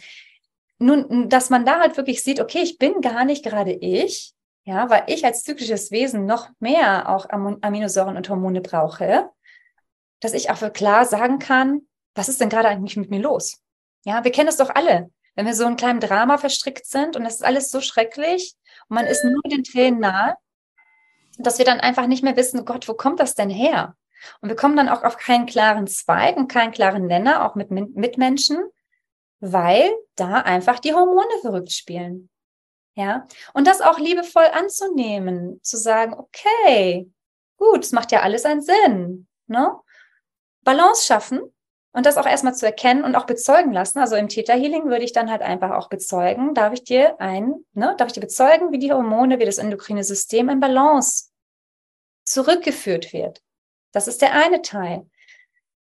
[0.77, 4.33] Nun, dass man da halt wirklich sieht, okay, ich bin gar nicht gerade ich,
[4.65, 9.29] ja, weil ich als zyklisches Wesen noch mehr auch Aminosäuren und Hormone brauche,
[10.19, 11.81] dass ich auch klar sagen kann,
[12.15, 13.61] was ist denn gerade eigentlich mit mir los?
[14.05, 17.25] Ja, wir kennen es doch alle, wenn wir so in kleinem Drama verstrickt sind und
[17.25, 18.55] es ist alles so schrecklich
[18.89, 20.35] und man ist nur den Tränen nahe,
[21.37, 23.95] dass wir dann einfach nicht mehr wissen, Gott, wo kommt das denn her?
[24.41, 27.71] Und wir kommen dann auch auf keinen klaren Zweig und keinen klaren Nenner, auch mit
[27.71, 28.63] Mitmenschen,
[29.39, 32.29] weil da einfach die Hormone verrückt spielen.
[32.95, 37.11] Ja, und das auch liebevoll anzunehmen, zu sagen, okay,
[37.57, 39.77] gut, es macht ja alles einen Sinn, ne?
[40.63, 41.41] Balance schaffen
[41.95, 43.99] und das auch erstmal zu erkennen und auch bezeugen lassen.
[43.99, 47.55] Also im Theta Healing würde ich dann halt einfach auch bezeugen, darf ich dir ein,
[47.73, 51.29] ne, darf ich dir bezeugen, wie die Hormone, wie das endokrine System in Balance
[52.25, 53.41] zurückgeführt wird.
[53.93, 55.09] Das ist der eine Teil.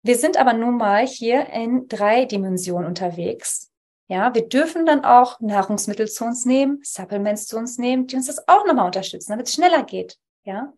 [0.02, 3.70] Wir sind aber nun mal hier in drei Dimensionen unterwegs.
[4.08, 8.26] Ja, wir dürfen dann auch Nahrungsmittel zu uns nehmen, Supplements zu uns nehmen, die uns
[8.26, 10.16] das auch nochmal unterstützen, damit es schneller geht.
[10.44, 10.72] Ja,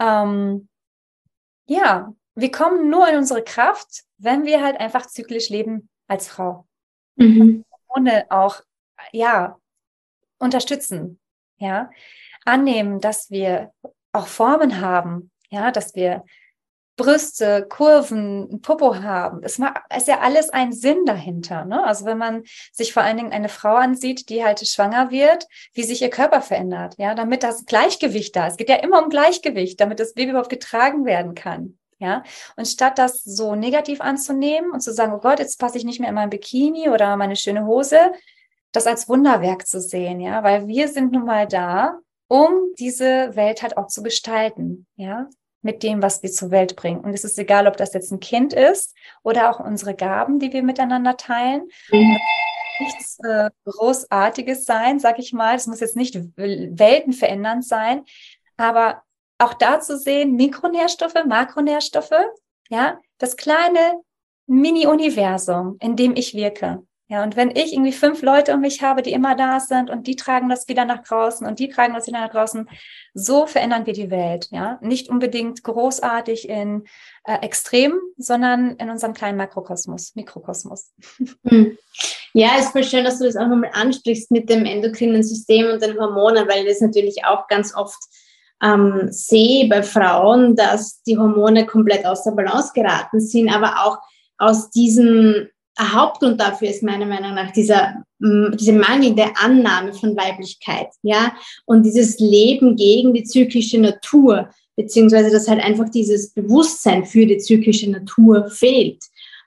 [0.00, 0.68] ähm,
[1.66, 6.66] ja, wir kommen nur in unsere Kraft, wenn wir halt einfach zyklisch leben als Frau.
[7.16, 7.64] Mhm.
[7.88, 8.60] Ohne auch,
[9.12, 9.58] ja,
[10.38, 11.20] unterstützen,
[11.58, 11.90] ja,
[12.44, 13.72] annehmen, dass wir
[14.12, 16.24] auch Formen haben, ja, dass wir
[16.96, 19.42] Brüste, Kurven, Popo haben.
[19.42, 21.64] Es ist ja alles ein Sinn dahinter.
[21.64, 21.84] Ne?
[21.84, 25.82] Also wenn man sich vor allen Dingen eine Frau ansieht, die halt schwanger wird, wie
[25.82, 28.52] sich ihr Körper verändert, ja, damit das Gleichgewicht da ist.
[28.52, 31.78] Es geht ja immer um Gleichgewicht, damit das Baby überhaupt getragen werden kann.
[31.98, 32.22] Ja,
[32.56, 36.00] und statt das so negativ anzunehmen und zu sagen, oh Gott, jetzt passe ich nicht
[36.00, 38.12] mehr in mein Bikini oder meine schöne Hose,
[38.72, 43.62] das als Wunderwerk zu sehen, ja, weil wir sind nun mal da, um diese Welt
[43.62, 45.28] halt auch zu gestalten, ja,
[45.62, 47.00] mit dem, was wir zur Welt bringen.
[47.00, 50.52] Und es ist egal, ob das jetzt ein Kind ist oder auch unsere Gaben, die
[50.52, 51.68] wir miteinander teilen.
[51.90, 52.18] Mhm.
[52.80, 55.54] Nichts äh, Großartiges sein, sag ich mal.
[55.54, 58.04] Es muss jetzt nicht weltenverändernd sein,
[58.56, 59.02] aber
[59.44, 62.10] auch da zu sehen, Mikronährstoffe, Makronährstoffe,
[62.68, 64.00] ja, das kleine
[64.46, 66.82] Mini-Universum, in dem ich wirke.
[67.06, 70.06] Ja, und wenn ich irgendwie fünf Leute um mich habe, die immer da sind und
[70.06, 72.68] die tragen das wieder nach draußen und die tragen das wieder nach draußen,
[73.12, 74.48] so verändern wir die Welt.
[74.50, 76.84] Ja, nicht unbedingt großartig in
[77.24, 80.92] äh, Extremen, sondern in unserem kleinen Makrokosmos, Mikrokosmos.
[81.46, 81.76] Hm.
[82.32, 85.70] Ja, es ist voll schön, dass du das auch nochmal ansprichst mit dem endokrinen System
[85.70, 88.02] und den Hormonen, weil das natürlich auch ganz oft
[88.62, 93.98] ähm, sehe bei Frauen, dass die Hormone komplett aus der Balance geraten sind, aber auch
[94.38, 95.48] aus diesem
[95.78, 101.34] Hauptgrund dafür ist meiner Meinung nach dieser, diese mangelnde Annahme von Weiblichkeit, ja,
[101.66, 107.38] und dieses Leben gegen die zyklische Natur, beziehungsweise dass halt einfach dieses Bewusstsein für die
[107.38, 109.02] zyklische Natur fehlt,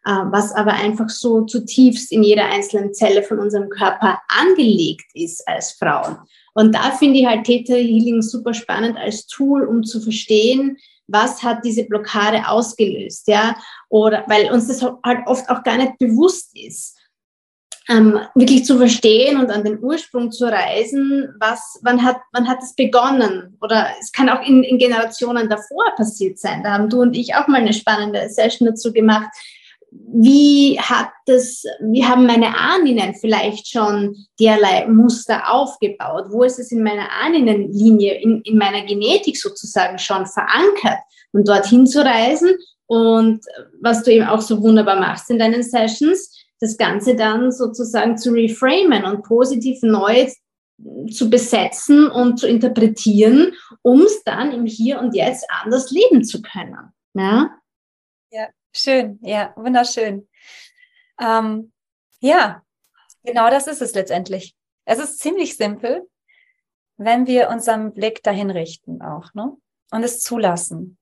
[0.06, 5.48] äh, was aber einfach so zutiefst in jeder einzelnen Zelle von unserem Körper angelegt ist
[5.48, 6.18] als Frauen.
[6.58, 11.44] Und da finde ich halt Theta Healing super spannend als Tool, um zu verstehen, was
[11.44, 13.56] hat diese Blockade ausgelöst, ja,
[13.90, 16.98] oder weil uns das halt oft auch gar nicht bewusst ist.
[17.88, 22.64] Ähm, wirklich zu verstehen und an den Ursprung zu reisen, was, wann hat, wann hat
[22.64, 23.56] es begonnen?
[23.62, 26.64] Oder es kann auch in, in Generationen davor passiert sein.
[26.64, 29.30] Da haben du und ich auch mal eine spannende Session dazu gemacht,
[30.14, 36.26] wie hat das, wie haben meine Ahnen vielleicht schon derlei Muster aufgebaut?
[36.30, 41.00] Wo ist es in meiner Ahnenlinie, in, in meiner Genetik sozusagen schon verankert?
[41.34, 42.56] Und dorthin zu reisen
[42.88, 43.42] und
[43.82, 48.32] was du eben auch so wunderbar machst in deinen Sessions, das Ganze dann sozusagen zu
[48.32, 50.28] reframen und positiv neu
[51.12, 56.42] zu besetzen und zu interpretieren, um es dann im Hier und Jetzt anders leben zu
[56.42, 56.94] können.
[57.14, 57.52] Ja?
[58.78, 60.30] Schön, ja, wunderschön.
[61.20, 61.72] Ähm,
[62.20, 62.62] ja,
[63.24, 64.56] genau das ist es letztendlich.
[64.86, 66.08] Es ist ziemlich simpel,
[66.98, 69.58] wenn wir unseren Blick dahin richten auch, ne?
[69.90, 71.00] Und es zulassen.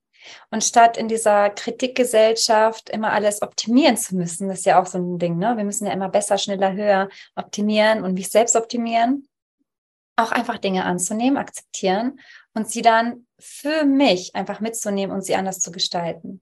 [0.51, 4.97] Und statt in dieser Kritikgesellschaft immer alles optimieren zu müssen, das ist ja auch so
[4.97, 5.57] ein Ding, ne?
[5.57, 9.28] Wir müssen ja immer besser, schneller, höher optimieren und mich selbst optimieren.
[10.15, 12.21] Auch einfach Dinge anzunehmen, akzeptieren
[12.53, 16.41] und sie dann für mich einfach mitzunehmen und sie anders zu gestalten.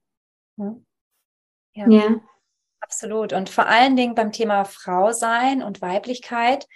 [0.56, 0.80] Ne?
[1.74, 1.88] Ja.
[1.88, 2.20] ja.
[2.80, 3.32] Absolut.
[3.32, 6.66] Und vor allen Dingen beim Thema Frau sein und Weiblichkeit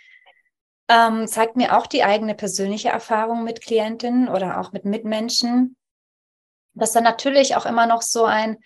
[0.89, 5.77] ähm, zeigt mir auch die eigene persönliche Erfahrung mit Klientinnen oder auch mit Mitmenschen,
[6.73, 8.57] dass da natürlich auch immer noch so ein,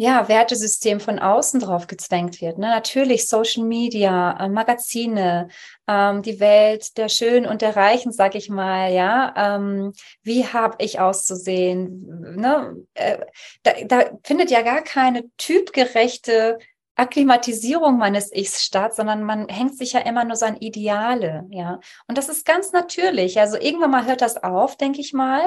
[0.00, 2.56] ja, Wertesystem von außen drauf gezwängt wird.
[2.56, 2.68] Ne?
[2.68, 5.48] Natürlich Social Media, äh, Magazine,
[5.86, 9.34] ähm, die Welt der Schönen und der Reichen, sag ich mal, ja.
[9.36, 9.92] Ähm,
[10.22, 12.34] wie habe ich auszusehen?
[12.34, 12.76] Ne?
[12.94, 13.18] Äh,
[13.62, 16.58] da, da findet ja gar keine typgerechte
[16.94, 21.78] Akklimatisierung meines Ichs statt, sondern man hängt sich ja immer nur so an Ideale, ja.
[22.08, 23.38] Und das ist ganz natürlich.
[23.38, 25.42] Also irgendwann mal hört das auf, denke ich mal.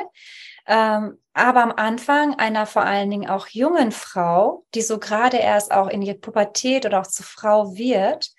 [0.65, 5.71] Ähm, aber am Anfang einer vor allen Dingen auch jungen Frau, die so gerade erst
[5.71, 8.33] auch in die Pubertät oder auch zur Frau wird,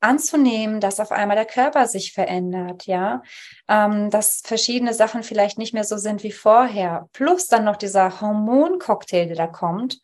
[0.00, 3.22] anzunehmen, dass auf einmal der Körper sich verändert, ja,
[3.68, 8.20] ähm, dass verschiedene Sachen vielleicht nicht mehr so sind wie vorher, plus dann noch dieser
[8.20, 10.00] Hormoncocktail, der da kommt.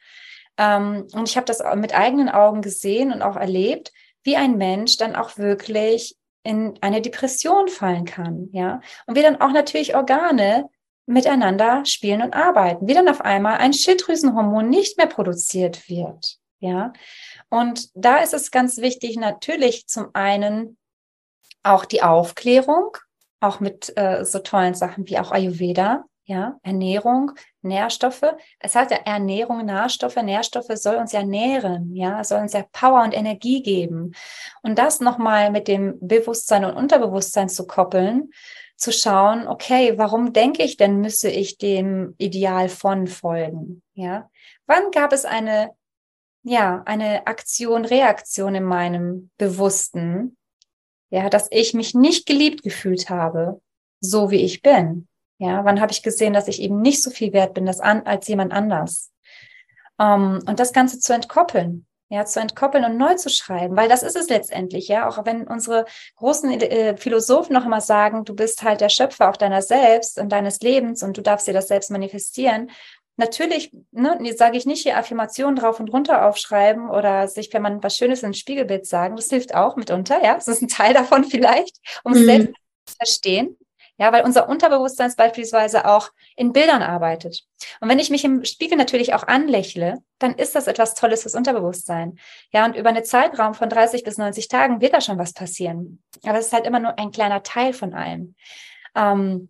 [0.59, 3.93] Ähm, und ich habe das mit eigenen Augen gesehen und auch erlebt,
[4.25, 9.41] wie ein Mensch dann auch wirklich in eine Depression fallen kann, ja, und wie dann
[9.41, 10.69] auch natürlich Organe
[11.07, 16.39] miteinander spielen und arbeiten, wie dann auf einmal ein Schilddrüsenhormon nicht mehr produziert wird.
[16.61, 16.93] Ja,
[17.51, 20.79] und da ist es ganz wichtig, natürlich zum einen
[21.63, 22.97] auch die Aufklärung,
[23.41, 28.25] auch mit äh, so tollen Sachen wie auch Ayurveda, ja, Ernährung, Nährstoffe.
[28.59, 33.03] Es heißt ja Ernährung, Nährstoffe, Nährstoffe soll uns ja nähren, ja, soll uns ja Power
[33.03, 34.15] und Energie geben.
[34.63, 38.31] Und das nochmal mit dem Bewusstsein und Unterbewusstsein zu koppeln,
[38.85, 43.83] zu schauen, okay, warum denke ich denn, müsse ich dem Ideal von folgen?
[43.95, 44.31] Ja,
[44.67, 45.71] wann gab es eine,
[46.43, 50.37] ja, eine Aktion, Reaktion in meinem Bewussten,
[51.09, 53.63] ja, dass ich mich nicht geliebt gefühlt habe,
[54.01, 55.09] so wie ich bin?
[55.39, 58.29] Ja, wann habe ich gesehen, dass ich eben nicht so viel wert bin an, als
[58.29, 59.11] jemand anders?
[59.97, 64.03] Um, und das Ganze zu entkoppeln ja, zu entkoppeln und neu zu schreiben, weil das
[64.03, 65.85] ist es letztendlich, ja, auch wenn unsere
[66.17, 70.31] großen äh, Philosophen noch immer sagen, du bist halt der Schöpfer auch deiner selbst und
[70.31, 72.71] deines Lebens und du darfst dir das selbst manifestieren.
[73.17, 77.83] Natürlich, ne, sage ich nicht hier Affirmationen drauf und runter aufschreiben oder sich, wenn man
[77.83, 81.25] was Schönes ins Spiegelbild sagen, das hilft auch mitunter, ja, das ist ein Teil davon
[81.25, 82.55] vielleicht, um es selbst
[82.87, 83.57] zu verstehen.
[83.97, 87.45] Ja, weil unser Unterbewusstsein beispielsweise auch in Bildern arbeitet.
[87.81, 91.37] Und wenn ich mich im Spiegel natürlich auch anlächle, dann ist das etwas Tolles fürs
[91.37, 92.19] Unterbewusstsein.
[92.51, 96.03] Ja, und über einen Zeitraum von 30 bis 90 Tagen wird da schon was passieren.
[96.25, 98.35] Aber es ist halt immer nur ein kleiner Teil von allem.
[98.97, 99.49] Ähm,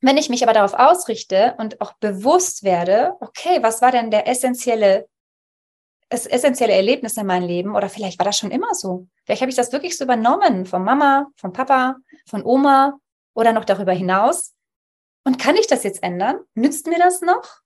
[0.00, 4.28] wenn ich mich aber darauf ausrichte und auch bewusst werde, okay, was war denn der
[4.28, 5.08] essentielle
[6.10, 9.06] das essentielle Erlebnis in meinem Leben oder vielleicht war das schon immer so.
[9.24, 12.98] Vielleicht habe ich das wirklich so übernommen von Mama, von Papa, von Oma,
[13.40, 14.54] oder noch darüber hinaus?
[15.24, 16.38] Und kann ich das jetzt ändern?
[16.54, 17.60] Nützt mir das noch?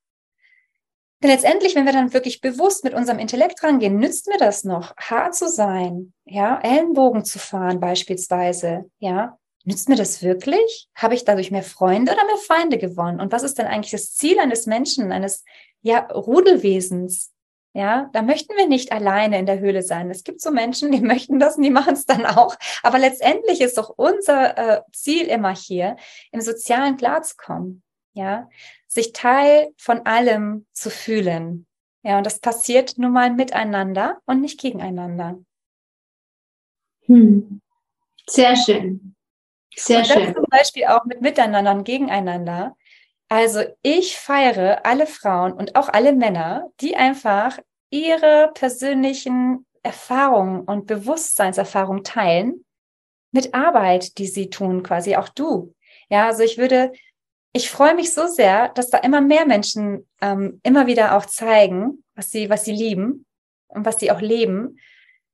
[1.22, 4.94] Denn letztendlich, wenn wir dann wirklich bewusst mit unserem Intellekt rangehen, nützt mir das noch,
[4.96, 10.88] hart zu sein, ja, Ellenbogen zu fahren beispielsweise, ja, nützt mir das wirklich?
[10.94, 13.20] Habe ich dadurch mehr Freunde oder mehr Feinde gewonnen?
[13.20, 15.44] Und was ist denn eigentlich das Ziel eines Menschen, eines
[15.80, 17.33] ja, Rudelwesens?
[17.76, 20.08] Ja, da möchten wir nicht alleine in der Höhle sein.
[20.08, 22.56] Es gibt so Menschen, die möchten das und die machen es dann auch.
[22.82, 25.96] Aber letztendlich ist doch unser äh, Ziel immer hier,
[26.30, 27.82] im Sozialen klarzukommen.
[28.12, 28.48] Ja,
[28.86, 31.66] sich Teil von allem zu fühlen.
[32.04, 35.40] Ja, und das passiert nun mal miteinander und nicht gegeneinander.
[37.06, 37.60] Hm.
[38.28, 39.16] Sehr schön.
[39.74, 40.34] Sehr und schön.
[40.34, 42.76] Zum Beispiel auch mit Miteinander und Gegeneinander.
[43.28, 47.58] Also ich feiere alle Frauen und auch alle Männer, die einfach
[47.90, 52.64] ihre persönlichen Erfahrungen und Bewusstseinserfahrungen teilen
[53.32, 55.74] mit Arbeit, die sie tun, quasi auch du.
[56.08, 56.92] Ja, also ich würde,
[57.52, 62.04] ich freue mich so sehr, dass da immer mehr Menschen ähm, immer wieder auch zeigen,
[62.14, 63.26] was sie, was sie lieben
[63.68, 64.78] und was sie auch leben.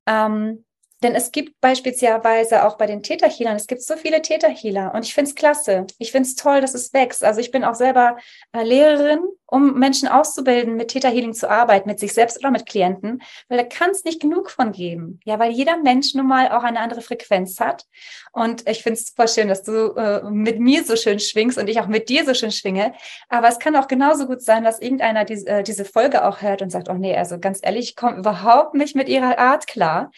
[0.07, 0.65] Ähm,
[1.03, 5.15] denn es gibt beispielsweise auch bei den Täterhealern, es gibt so viele Täterhealer und ich
[5.15, 5.87] finde es klasse.
[5.99, 7.25] Ich finde es toll, dass es wächst.
[7.25, 8.19] Also ich bin auch selber
[8.53, 13.23] äh, Lehrerin, um Menschen auszubilden, mit Täterhealing zu arbeiten, mit sich selbst oder mit Klienten,
[13.49, 15.21] weil da kann es nicht genug von geben.
[15.25, 17.87] Ja, weil jeder Mensch nun mal auch eine andere Frequenz hat.
[18.33, 21.69] Und ich finde es super schön, dass du äh, mit mir so schön schwingst und
[21.69, 22.93] ich auch mit dir so schön schwinge.
[23.29, 26.61] Aber es kann auch genauso gut sein, dass irgendeiner die, äh, diese Folge auch hört
[26.61, 30.11] und sagt, oh nee, also ganz ehrlich, ich komme überhaupt nicht mit ihrer Art klar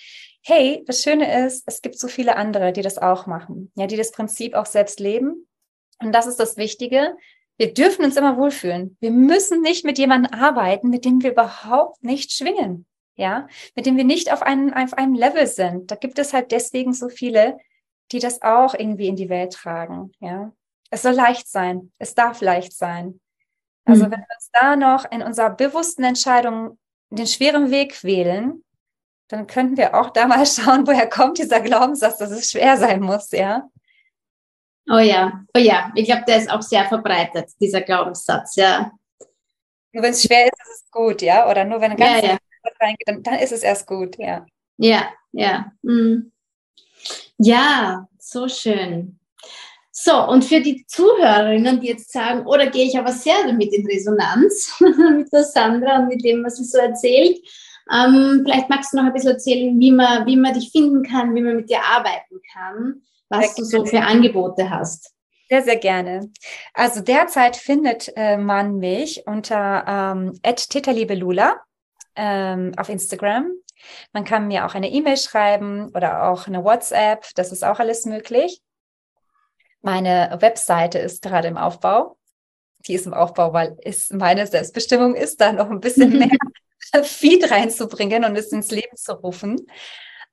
[0.42, 3.96] hey, das Schöne ist, es gibt so viele andere, die das auch machen, ja, die
[3.96, 5.46] das Prinzip auch selbst leben.
[6.00, 7.16] Und das ist das Wichtige.
[7.58, 8.96] Wir dürfen uns immer wohlfühlen.
[9.00, 13.96] Wir müssen nicht mit jemandem arbeiten, mit dem wir überhaupt nicht schwingen, ja, mit dem
[13.96, 15.90] wir nicht auf einem, auf einem Level sind.
[15.90, 17.56] Da gibt es halt deswegen so viele,
[18.10, 20.52] die das auch irgendwie in die Welt tragen, ja.
[20.90, 21.90] Es soll leicht sein.
[21.98, 23.18] Es darf leicht sein.
[23.86, 24.12] Also, mhm.
[24.12, 26.78] wenn wir uns da noch in unserer bewussten Entscheidung
[27.08, 28.62] den schweren Weg wählen,
[29.32, 33.00] dann könnten wir auch da mal schauen, woher kommt dieser Glaubenssatz, dass es schwer sein
[33.00, 33.68] muss, ja.
[34.90, 38.92] Oh ja, oh ja, ich glaube, der ist auch sehr verbreitet, dieser Glaubenssatz, ja.
[39.92, 41.48] Nur wenn es schwer ist, ist es gut, ja?
[41.50, 42.38] Oder nur wenn ein ganz ja, ja.
[42.80, 44.44] reingeht, dann, dann ist es erst gut, ja.
[44.78, 45.72] Ja, ja.
[45.82, 46.32] Mhm.
[47.38, 49.18] Ja, so schön.
[49.90, 53.72] So, und für die Zuhörerinnen, die jetzt sagen, oder oh, gehe ich aber sehr damit
[53.72, 57.38] in Resonanz mit der Sandra und mit dem, was sie so erzählt,
[57.92, 61.34] ähm, vielleicht magst du noch ein bisschen erzählen, wie man, wie man dich finden kann,
[61.34, 65.12] wie man mit dir arbeiten kann, was du so für Angebote hast.
[65.48, 66.30] Sehr, sehr gerne.
[66.72, 71.60] Also derzeit findet äh, man mich unter ähm, @tetalibelula
[72.16, 73.50] ähm, auf Instagram.
[74.12, 77.26] Man kann mir auch eine E-Mail schreiben oder auch eine WhatsApp.
[77.34, 78.62] Das ist auch alles möglich.
[79.82, 82.16] Meine Webseite ist gerade im Aufbau.
[82.86, 86.30] Die ist im Aufbau, weil es meine Selbstbestimmung ist, da noch ein bisschen mehr
[87.02, 89.66] Feed reinzubringen und es ins Leben zu rufen.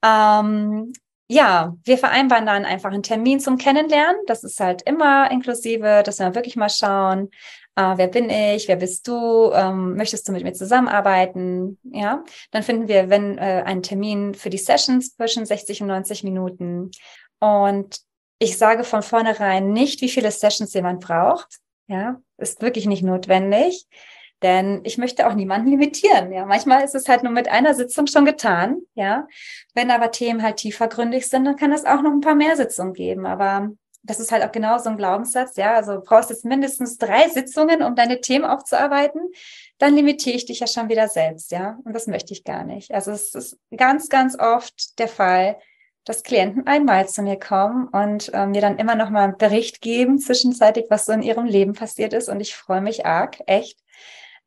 [0.03, 0.93] Ähm,
[1.31, 4.19] ja, wir vereinbaren dann einfach einen Termin zum Kennenlernen.
[4.25, 7.29] Das ist halt immer inklusive, dass wir wirklich mal schauen,
[7.75, 11.77] äh, wer bin ich, wer bist du, ähm, möchtest du mit mir zusammenarbeiten?
[11.83, 16.23] Ja, dann finden wir, wenn äh, einen Termin für die Sessions zwischen 60 und 90
[16.23, 16.91] Minuten.
[17.39, 17.99] Und
[18.39, 21.59] ich sage von vornherein nicht, wie viele Sessions jemand braucht.
[21.87, 23.85] Ja, ist wirklich nicht notwendig.
[24.41, 26.31] Denn ich möchte auch niemanden limitieren.
[26.31, 28.81] Ja, manchmal ist es halt nur mit einer Sitzung schon getan.
[28.95, 29.27] Ja,
[29.73, 32.93] wenn aber Themen halt tiefergründig sind, dann kann es auch noch ein paar mehr Sitzungen
[32.93, 33.25] geben.
[33.25, 33.71] Aber
[34.03, 35.57] das ist halt auch genau so ein Glaubenssatz.
[35.57, 39.21] Ja, also du brauchst jetzt mindestens drei Sitzungen, um deine Themen aufzuarbeiten.
[39.77, 41.51] Dann limitiere ich dich ja schon wieder selbst.
[41.51, 42.93] Ja, und das möchte ich gar nicht.
[42.93, 45.57] Also es ist ganz, ganz oft der Fall,
[46.05, 49.81] dass Klienten einmal zu mir kommen und äh, mir dann immer noch mal einen Bericht
[49.81, 52.29] geben, zwischenzeitlich, was so in ihrem Leben passiert ist.
[52.29, 53.79] Und ich freue mich arg, echt.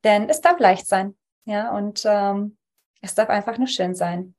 [0.04, 1.14] Denn es darf leicht sein.
[1.44, 2.56] Ja, und ähm,
[3.00, 4.34] es darf einfach nur schön sein.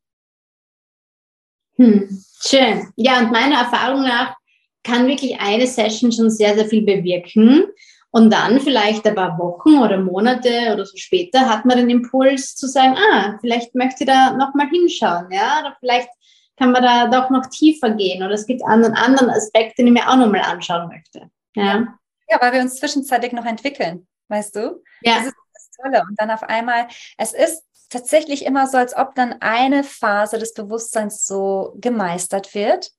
[1.76, 2.92] Hm, schön.
[2.96, 4.36] Ja, und meiner Erfahrung nach
[4.84, 7.66] kann wirklich eine Session schon sehr, sehr viel bewirken.
[8.12, 12.56] Und dann vielleicht ein paar Wochen oder Monate oder so später hat man den Impuls
[12.56, 16.10] zu sagen, ah, vielleicht möchte ich da nochmal hinschauen, ja, oder vielleicht
[16.56, 19.94] kann man da doch noch tiefer gehen oder es gibt einen anderen Aspekt, den ich
[19.94, 21.32] mir auch nochmal anschauen möchte.
[21.56, 21.88] Ja.
[22.30, 24.84] ja, weil wir uns zwischenzeitlich noch entwickeln, weißt du?
[25.02, 25.16] Ja.
[25.18, 25.36] Das ist
[25.82, 26.04] Tolle.
[26.08, 30.54] Und dann auf einmal, es ist tatsächlich immer so, als ob dann eine Phase des
[30.54, 32.92] Bewusstseins so gemeistert wird.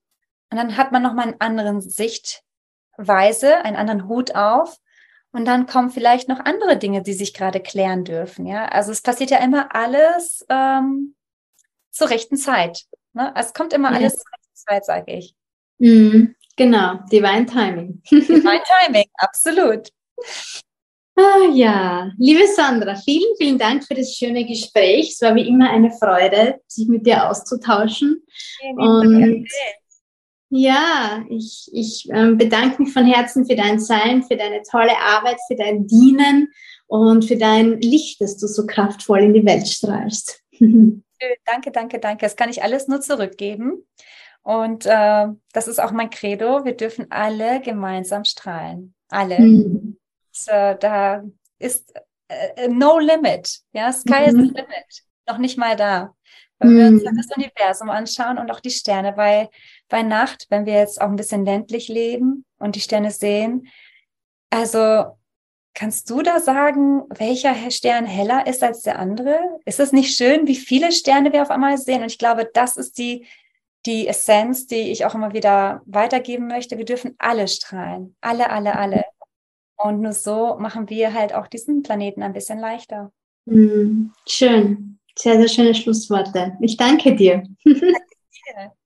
[0.50, 4.78] Und dann hat man nochmal eine andere Sichtweise, einen anderen Hut auf.
[5.32, 8.46] Und dann kommen vielleicht noch andere Dinge, die sich gerade klären dürfen.
[8.46, 11.16] Ja, also es passiert ja immer alles ähm,
[11.90, 12.84] zur rechten Zeit.
[13.14, 13.32] Ne?
[13.36, 13.96] Es kommt immer ja.
[13.96, 15.34] alles zur rechten Zeit, sage ich.
[15.78, 18.00] Mhm, genau, Divine Timing.
[18.10, 19.88] Divine Timing, absolut.
[21.16, 25.12] Ah, ja, liebe Sandra, vielen, vielen Dank für das schöne Gespräch.
[25.12, 28.22] Es war wie immer eine Freude, sich mit dir auszutauschen.
[28.76, 29.46] Und
[30.50, 35.36] ja, ich, ich äh, bedanke mich von Herzen für dein Sein, für deine tolle Arbeit,
[35.46, 36.52] für dein Dienen
[36.86, 40.42] und für dein Licht, das du so kraftvoll in die Welt strahlst.
[41.46, 42.26] Danke, danke, danke.
[42.26, 43.86] Das kann ich alles nur zurückgeben.
[44.42, 46.66] Und äh, das ist auch mein Credo.
[46.66, 48.94] Wir dürfen alle gemeinsam strahlen.
[49.08, 49.40] Alle.
[49.40, 49.96] Mhm.
[50.46, 51.22] Äh, da
[51.58, 51.94] ist
[52.28, 53.60] äh, no limit.
[53.72, 54.26] Ja, sky mhm.
[54.26, 55.04] is the limit.
[55.28, 56.14] Noch nicht mal da.
[56.58, 57.16] Wenn wir uns mhm.
[57.16, 59.50] das Universum anschauen und auch die Sterne bei,
[59.88, 63.68] bei Nacht, wenn wir jetzt auch ein bisschen ländlich leben und die Sterne sehen.
[64.50, 65.16] Also
[65.76, 69.40] Kannst du da sagen, welcher Stern heller ist als der andere?
[69.64, 72.02] Ist es nicht schön, wie viele Sterne wir auf einmal sehen?
[72.02, 73.26] Und ich glaube, das ist die,
[73.84, 76.78] die Essenz, die ich auch immer wieder weitergeben möchte.
[76.78, 78.14] Wir dürfen alle strahlen.
[78.20, 79.04] Alle, alle, alle.
[79.84, 83.12] Und nur so machen wir halt auch diesen Planeten ein bisschen leichter.
[83.44, 84.98] Mm, schön.
[85.14, 86.56] Sehr, sehr schöne Schlussworte.
[86.62, 87.42] Ich danke dir.
[87.64, 88.72] Danke dir.